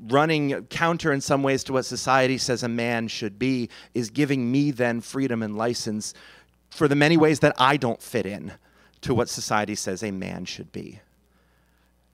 running 0.06 0.66
counter 0.66 1.12
in 1.12 1.20
some 1.20 1.42
ways 1.42 1.64
to 1.64 1.72
what 1.72 1.84
society 1.84 2.38
says 2.38 2.62
a 2.62 2.68
man 2.68 3.08
should 3.08 3.36
be 3.36 3.70
is 3.92 4.08
giving 4.08 4.52
me 4.52 4.70
then 4.70 5.00
freedom 5.00 5.42
and 5.42 5.56
license 5.56 6.14
for 6.70 6.86
the 6.86 6.94
many 6.94 7.16
ways 7.16 7.40
that 7.40 7.56
I 7.58 7.76
don't 7.76 8.00
fit 8.00 8.24
in 8.24 8.52
to 9.00 9.14
what 9.14 9.28
society 9.28 9.74
says 9.74 10.04
a 10.04 10.12
man 10.12 10.44
should 10.44 10.70
be. 10.70 11.00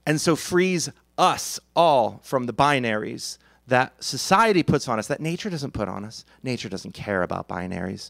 And 0.07 0.19
so 0.19 0.35
frees 0.35 0.89
us 1.17 1.59
all 1.75 2.19
from 2.23 2.45
the 2.45 2.53
binaries 2.53 3.37
that 3.67 4.01
society 4.01 4.63
puts 4.63 4.87
on 4.87 4.97
us, 4.97 5.07
that 5.07 5.19
nature 5.19 5.49
doesn't 5.49 5.71
put 5.71 5.89
on 5.89 6.05
us. 6.05 6.23
Nature 6.41 6.69
doesn't 6.69 6.93
care 6.93 7.23
about 7.23 7.49
binaries. 7.49 8.09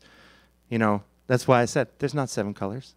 You 0.69 0.77
know, 0.77 1.03
that's 1.25 1.47
why 1.47 1.61
I 1.61 1.65
said 1.65 1.87
there's 1.99 2.13
not 2.13 2.29
seven 2.29 2.53
colors 2.53 2.93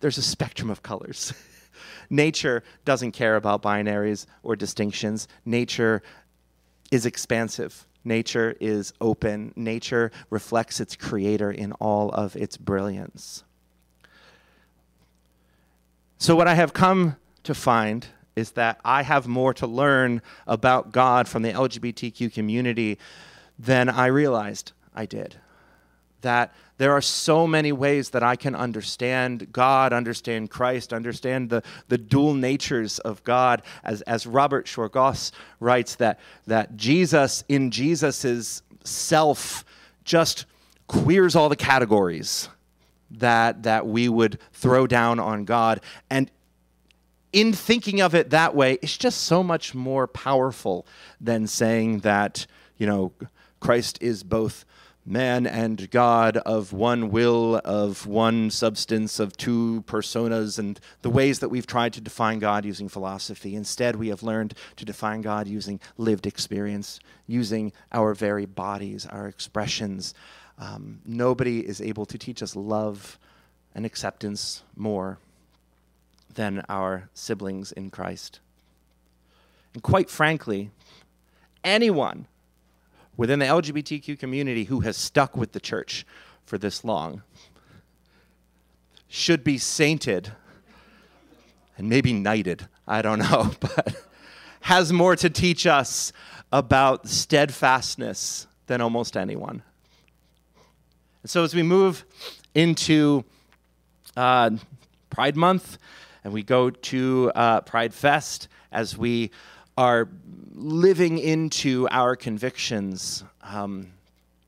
there's 0.00 0.18
a 0.18 0.22
spectrum 0.22 0.70
of 0.70 0.82
colors. 0.82 1.32
Nature 2.10 2.62
doesn't 2.84 3.12
care 3.12 3.36
about 3.36 3.62
binaries 3.62 4.26
or 4.42 4.56
distinctions. 4.56 5.28
Nature 5.44 6.02
is 6.90 7.06
expansive. 7.06 7.86
Nature 8.04 8.56
is 8.60 8.92
open. 9.00 9.52
Nature 9.54 10.10
reflects 10.30 10.80
its 10.80 10.96
creator 10.96 11.50
in 11.50 11.72
all 11.72 12.10
of 12.10 12.34
its 12.34 12.56
brilliance. 12.56 13.44
So, 16.18 16.34
what 16.34 16.48
I 16.48 16.54
have 16.54 16.72
come 16.72 17.16
to 17.44 17.54
find 17.54 18.06
is 18.40 18.52
that 18.52 18.80
I 18.84 19.02
have 19.02 19.28
more 19.28 19.54
to 19.54 19.66
learn 19.66 20.22
about 20.46 20.90
God 20.90 21.28
from 21.28 21.42
the 21.42 21.52
LGBTQ 21.52 22.32
community 22.32 22.98
than 23.58 23.88
I 23.88 24.06
realized 24.06 24.72
I 24.94 25.06
did. 25.06 25.36
That 26.22 26.52
there 26.78 26.92
are 26.92 27.02
so 27.02 27.46
many 27.46 27.72
ways 27.72 28.10
that 28.10 28.22
I 28.22 28.36
can 28.36 28.54
understand 28.54 29.52
God, 29.52 29.92
understand 29.92 30.50
Christ, 30.50 30.92
understand 30.92 31.50
the, 31.50 31.62
the 31.88 31.98
dual 31.98 32.34
natures 32.34 32.98
of 33.00 33.22
God. 33.22 33.62
As, 33.84 34.00
as 34.02 34.26
Robert 34.26 34.66
Shore-Goss 34.66 35.32
writes, 35.60 35.94
that, 35.96 36.18
that 36.46 36.76
Jesus, 36.76 37.44
in 37.48 37.70
Jesus's 37.70 38.62
self, 38.82 39.64
just 40.04 40.46
queers 40.88 41.36
all 41.36 41.50
the 41.50 41.56
categories 41.56 42.48
that, 43.10 43.64
that 43.64 43.86
we 43.86 44.08
would 44.08 44.38
throw 44.52 44.86
down 44.86 45.18
on 45.20 45.44
God. 45.44 45.80
And 46.08 46.30
in 47.32 47.52
thinking 47.52 48.00
of 48.00 48.14
it 48.14 48.30
that 48.30 48.54
way, 48.54 48.78
it's 48.82 48.96
just 48.96 49.22
so 49.22 49.42
much 49.42 49.74
more 49.74 50.06
powerful 50.06 50.86
than 51.20 51.46
saying 51.46 52.00
that, 52.00 52.46
you 52.76 52.86
know, 52.86 53.12
Christ 53.60 53.98
is 54.00 54.22
both 54.22 54.64
man 55.06 55.46
and 55.46 55.90
God 55.90 56.36
of 56.38 56.72
one 56.72 57.10
will, 57.10 57.60
of 57.64 58.06
one 58.06 58.50
substance, 58.50 59.18
of 59.18 59.36
two 59.36 59.82
personas, 59.86 60.58
and 60.58 60.78
the 61.02 61.10
ways 61.10 61.38
that 61.38 61.48
we've 61.48 61.66
tried 61.66 61.92
to 61.94 62.00
define 62.00 62.38
God 62.38 62.64
using 62.64 62.88
philosophy. 62.88 63.54
Instead, 63.54 63.96
we 63.96 64.08
have 64.08 64.22
learned 64.22 64.54
to 64.76 64.84
define 64.84 65.20
God 65.20 65.46
using 65.46 65.80
lived 65.96 66.26
experience, 66.26 67.00
using 67.26 67.72
our 67.92 68.14
very 68.14 68.46
bodies, 68.46 69.06
our 69.06 69.26
expressions. 69.26 70.14
Um, 70.58 71.00
nobody 71.04 71.60
is 71.60 71.80
able 71.80 72.06
to 72.06 72.18
teach 72.18 72.42
us 72.42 72.54
love 72.54 73.18
and 73.74 73.86
acceptance 73.86 74.62
more 74.76 75.18
than 76.34 76.64
our 76.68 77.08
siblings 77.14 77.72
in 77.72 77.90
Christ. 77.90 78.40
And 79.74 79.82
quite 79.82 80.10
frankly, 80.10 80.70
anyone 81.62 82.26
within 83.16 83.38
the 83.38 83.46
LGBTQ 83.46 84.18
community 84.18 84.64
who 84.64 84.80
has 84.80 84.96
stuck 84.96 85.36
with 85.36 85.52
the 85.52 85.60
church 85.60 86.06
for 86.44 86.58
this 86.58 86.84
long 86.84 87.22
should 89.08 89.44
be 89.44 89.58
sainted 89.58 90.32
and 91.76 91.88
maybe 91.88 92.12
knighted, 92.12 92.68
I 92.86 93.02
don't 93.02 93.18
know, 93.18 93.50
but 93.60 94.06
has 94.62 94.92
more 94.92 95.16
to 95.16 95.30
teach 95.30 95.66
us 95.66 96.12
about 96.52 97.08
steadfastness 97.08 98.46
than 98.66 98.80
almost 98.80 99.16
anyone. 99.16 99.62
And 101.22 101.30
so 101.30 101.44
as 101.44 101.54
we 101.54 101.62
move 101.62 102.04
into 102.54 103.24
uh, 104.16 104.50
Pride 105.10 105.36
Month 105.36 105.78
and 106.24 106.32
we 106.32 106.42
go 106.42 106.70
to 106.70 107.32
uh, 107.34 107.60
Pride 107.62 107.94
Fest, 107.94 108.48
as 108.72 108.96
we 108.96 109.30
are 109.76 110.08
living 110.54 111.18
into 111.18 111.88
our 111.90 112.16
convictions, 112.16 113.24
um, 113.42 113.92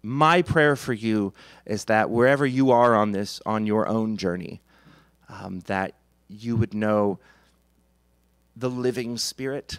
my 0.02 0.42
prayer 0.42 0.76
for 0.76 0.92
you 0.92 1.32
is 1.64 1.84
that 1.86 2.10
wherever 2.10 2.44
you 2.44 2.70
are 2.70 2.94
on 2.94 3.12
this, 3.12 3.40
on 3.46 3.66
your 3.66 3.86
own 3.86 4.16
journey, 4.16 4.60
um, 5.28 5.60
that 5.60 5.94
you 6.28 6.56
would 6.56 6.74
know 6.74 7.18
the 8.56 8.68
living 8.68 9.16
spirit 9.16 9.78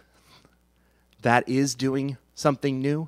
that 1.21 1.47
is 1.47 1.75
doing 1.75 2.17
something 2.35 2.81
new 2.81 3.07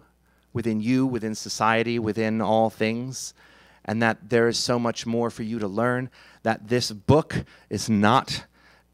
within 0.53 0.79
you, 0.79 1.05
within 1.05 1.35
society, 1.35 1.99
within 1.99 2.41
all 2.41 2.69
things, 2.69 3.33
and 3.83 4.01
that 4.01 4.29
there 4.29 4.47
is 4.47 4.57
so 4.57 4.79
much 4.79 5.05
more 5.05 5.29
for 5.29 5.43
you 5.43 5.59
to 5.59 5.67
learn. 5.67 6.09
That 6.43 6.67
this 6.69 6.91
book 6.91 7.43
is 7.69 7.89
not 7.89 8.45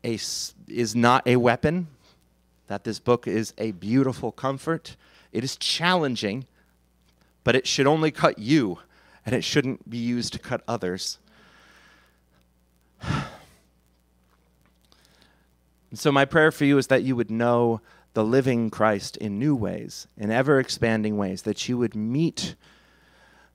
a 0.03 0.19
is 0.67 0.95
not 0.95 1.27
a 1.27 1.35
weapon 1.35 1.87
that 2.67 2.85
this 2.85 2.99
book 2.99 3.27
is 3.27 3.53
a 3.57 3.71
beautiful 3.71 4.31
comfort. 4.31 4.95
It 5.33 5.43
is 5.43 5.57
challenging, 5.57 6.45
but 7.43 7.53
it 7.55 7.67
should 7.67 7.85
only 7.85 8.11
cut 8.11 8.39
you, 8.39 8.79
and 9.25 9.35
it 9.35 9.43
shouldn't 9.43 9.89
be 9.89 9.97
used 9.97 10.31
to 10.33 10.39
cut 10.39 10.63
others. 10.67 11.19
So, 15.93 16.09
my 16.09 16.23
prayer 16.23 16.53
for 16.53 16.63
you 16.63 16.77
is 16.77 16.87
that 16.87 17.03
you 17.03 17.17
would 17.17 17.29
know 17.29 17.81
the 18.13 18.23
living 18.23 18.69
Christ 18.69 19.17
in 19.17 19.37
new 19.37 19.53
ways, 19.53 20.07
in 20.15 20.31
ever 20.31 20.57
expanding 20.57 21.17
ways, 21.17 21.41
that 21.41 21.67
you 21.67 21.77
would 21.77 21.95
meet 21.95 22.55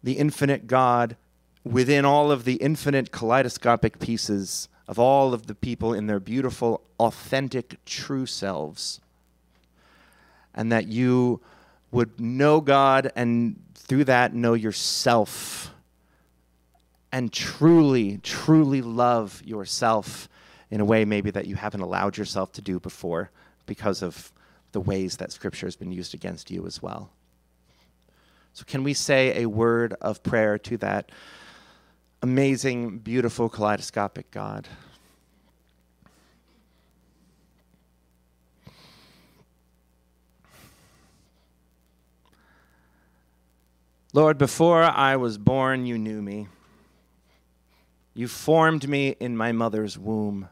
the 0.02 0.18
infinite 0.18 0.66
God 0.66 1.16
within 1.64 2.04
all 2.04 2.30
of 2.30 2.44
the 2.44 2.56
infinite 2.56 3.10
kaleidoscopic 3.10 3.98
pieces 3.98 4.68
of 4.88 4.98
all 4.98 5.34
of 5.34 5.46
the 5.46 5.54
people 5.54 5.92
in 5.92 6.06
their 6.06 6.20
beautiful, 6.20 6.82
authentic, 6.98 7.84
true 7.84 8.26
selves 8.26 9.00
and 10.56 10.72
that 10.72 10.86
you 10.88 11.40
would 11.92 12.18
know 12.18 12.60
God 12.60 13.12
and 13.14 13.60
through 13.74 14.04
that 14.04 14.34
know 14.34 14.54
yourself 14.54 15.70
and 17.12 17.32
truly, 17.32 18.18
truly 18.18 18.82
love 18.82 19.42
yourself 19.44 20.28
in 20.70 20.80
a 20.80 20.84
way 20.84 21.04
maybe 21.04 21.30
that 21.30 21.46
you 21.46 21.54
haven't 21.54 21.82
allowed 21.82 22.16
yourself 22.16 22.52
to 22.52 22.62
do 22.62 22.80
before 22.80 23.30
because 23.66 24.02
of 24.02 24.32
the 24.72 24.80
ways 24.80 25.18
that 25.18 25.30
Scripture 25.30 25.66
has 25.66 25.76
been 25.76 25.92
used 25.92 26.14
against 26.14 26.50
you 26.50 26.66
as 26.66 26.82
well. 26.82 27.10
So, 28.52 28.64
can 28.66 28.82
we 28.82 28.94
say 28.94 29.42
a 29.42 29.46
word 29.46 29.94
of 30.00 30.22
prayer 30.22 30.58
to 30.58 30.76
that 30.78 31.10
amazing, 32.22 32.98
beautiful, 32.98 33.48
kaleidoscopic 33.48 34.30
God? 34.30 34.68
Lord, 44.12 44.38
before 44.38 44.82
I 44.82 45.16
was 45.16 45.36
born, 45.36 45.84
you 45.84 45.98
knew 45.98 46.22
me. 46.22 46.48
You 48.14 48.28
formed 48.28 48.88
me 48.88 49.14
in 49.20 49.36
my 49.36 49.52
mother's 49.52 49.98
womb. 49.98 50.48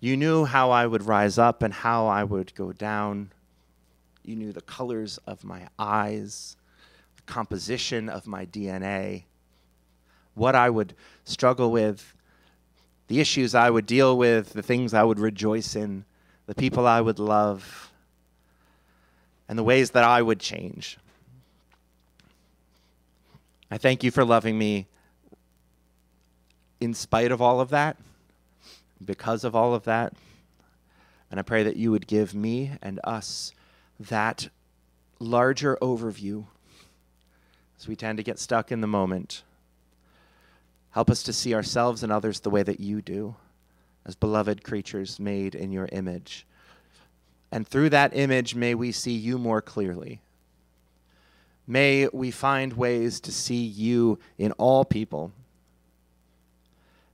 You 0.00 0.16
knew 0.16 0.46
how 0.46 0.72
I 0.72 0.86
would 0.86 1.04
rise 1.04 1.38
up 1.38 1.62
and 1.62 1.72
how 1.72 2.08
I 2.08 2.24
would 2.24 2.54
go 2.56 2.72
down. 2.72 3.30
You 4.24 4.34
knew 4.34 4.52
the 4.52 4.62
colors 4.62 5.18
of 5.26 5.44
my 5.44 5.68
eyes, 5.78 6.56
composition 7.30 8.08
of 8.08 8.26
my 8.26 8.44
DNA, 8.44 9.22
what 10.34 10.56
I 10.56 10.68
would 10.68 10.94
struggle 11.24 11.70
with, 11.70 12.16
the 13.06 13.20
issues 13.20 13.54
I 13.54 13.70
would 13.70 13.86
deal 13.86 14.18
with, 14.18 14.52
the 14.52 14.62
things 14.62 14.92
I 14.92 15.04
would 15.04 15.20
rejoice 15.20 15.76
in, 15.76 16.04
the 16.46 16.54
people 16.56 16.86
I 16.86 17.00
would 17.00 17.20
love, 17.20 17.92
and 19.48 19.56
the 19.56 19.62
ways 19.62 19.92
that 19.92 20.02
I 20.02 20.20
would 20.20 20.40
change. 20.40 20.98
I 23.70 23.78
thank 23.78 24.02
you 24.02 24.10
for 24.10 24.24
loving 24.24 24.58
me 24.58 24.88
in 26.80 26.94
spite 26.94 27.30
of 27.30 27.40
all 27.40 27.60
of 27.60 27.70
that, 27.70 27.96
because 29.04 29.44
of 29.44 29.54
all 29.54 29.72
of 29.72 29.84
that. 29.84 30.14
And 31.30 31.38
I 31.38 31.44
pray 31.44 31.62
that 31.62 31.76
you 31.76 31.92
would 31.92 32.08
give 32.08 32.34
me 32.34 32.72
and 32.82 32.98
us 33.04 33.52
that 34.00 34.48
larger 35.20 35.78
overview 35.80 36.46
as 37.80 37.88
we 37.88 37.96
tend 37.96 38.18
to 38.18 38.24
get 38.24 38.38
stuck 38.38 38.70
in 38.70 38.82
the 38.82 38.86
moment. 38.86 39.42
Help 40.90 41.08
us 41.08 41.22
to 41.22 41.32
see 41.32 41.54
ourselves 41.54 42.02
and 42.02 42.12
others 42.12 42.40
the 42.40 42.50
way 42.50 42.62
that 42.62 42.78
you 42.78 43.00
do, 43.00 43.34
as 44.04 44.14
beloved 44.14 44.62
creatures 44.62 45.18
made 45.18 45.54
in 45.54 45.72
your 45.72 45.88
image. 45.90 46.46
And 47.50 47.66
through 47.66 47.88
that 47.90 48.14
image, 48.14 48.54
may 48.54 48.74
we 48.74 48.92
see 48.92 49.12
you 49.12 49.38
more 49.38 49.62
clearly. 49.62 50.20
May 51.66 52.06
we 52.12 52.30
find 52.30 52.74
ways 52.74 53.18
to 53.20 53.32
see 53.32 53.64
you 53.64 54.18
in 54.36 54.52
all 54.52 54.84
people, 54.84 55.32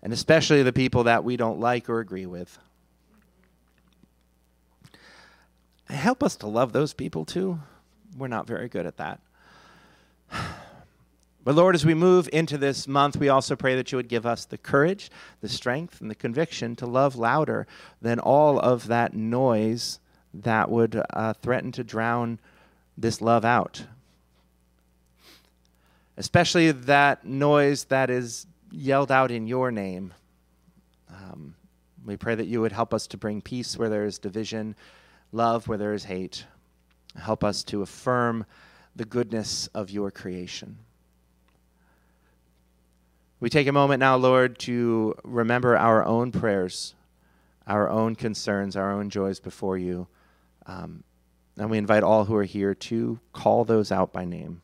and 0.03 0.13
especially 0.13 0.63
the 0.63 0.73
people 0.73 1.05
that 1.05 1.23
we 1.23 1.37
don't 1.37 1.61
like 1.61 1.89
or 1.89 2.01
agree 2.01 2.27
with. 2.27 2.59
Help 5.89 6.25
us 6.25 6.35
to 6.37 6.49
love 6.49 6.73
those 6.73 6.93
people 6.93 7.25
too. 7.25 7.61
We're 8.17 8.27
not 8.27 8.49
very 8.49 8.69
good 8.69 8.87
at 8.87 8.97
that. 8.97 9.21
But 11.47 11.55
Lord, 11.55 11.75
as 11.75 11.87
we 11.87 11.95
move 11.95 12.29
into 12.31 12.59
this 12.59 12.87
month, 12.87 13.17
we 13.17 13.31
also 13.31 13.57
pray 13.57 13.75
that 13.77 13.91
you 13.91 13.97
would 13.97 14.09
give 14.09 14.27
us 14.27 14.45
the 14.45 14.59
courage, 14.59 15.11
the 15.41 15.49
strength, 15.49 16.03
and 16.03 16.11
the 16.11 16.15
conviction 16.15 16.77
to 16.77 16.87
love 16.87 17.17
louder 17.17 17.67
than 18.03 18.19
all 18.19 18.59
of 18.59 18.89
that 18.89 19.15
noise 19.15 19.99
that 20.35 20.71
would 20.71 21.01
uh, 21.11 21.33
threaten 21.33 21.73
to 21.73 21.83
drown 21.83 22.39
this 22.99 23.23
love 23.23 23.45
out 23.45 23.87
especially 26.17 26.73
that 26.73 27.25
noise 27.25 27.85
that 27.85 28.11
is 28.11 28.47
yelled 28.71 29.13
out 29.13 29.31
in 29.31 29.47
your 29.47 29.71
name. 29.71 30.13
Um, 31.11 31.55
we 32.05 32.17
pray 32.17 32.35
that 32.35 32.47
you 32.47 32.61
would 32.61 32.73
help 32.73 32.95
us 32.95 33.07
to 33.09 33.17
bring 33.17 33.41
peace 33.41 33.77
where 33.77 33.89
there 33.89 34.05
is 34.05 34.19
division, 34.19 34.75
love 35.33 35.69
where 35.69 35.79
there 35.79 35.93
is 35.93 36.05
hate. 36.05 36.45
Help 37.17 37.45
us 37.45 37.63
to 37.65 37.83
affirm 37.83 38.45
the 38.95 39.05
goodness 39.05 39.67
of 39.69 39.91
your 39.91 40.11
creation. 40.11 40.79
We 43.47 43.51
take 43.51 43.69
a 43.69 43.73
moment 43.73 44.01
now, 44.01 44.17
Lord, 44.17 44.59
to 44.59 45.15
remember 45.23 45.77
our 45.77 46.05
own 46.05 46.33
prayers, 46.33 46.97
our 47.65 47.89
own 47.89 48.17
concerns, 48.17 48.75
our 48.75 48.91
own 48.91 49.09
joys 49.09 49.39
before 49.39 49.79
you. 49.79 50.09
Um, 50.67 51.05
and 51.57 51.71
we 51.71 51.79
invite 51.79 52.03
all 52.03 52.25
who 52.25 52.35
are 52.35 52.43
here 52.43 52.75
to 52.75 53.21
call 53.33 53.65
those 53.65 53.93
out 53.93 54.13
by 54.13 54.25
name. 54.25 54.63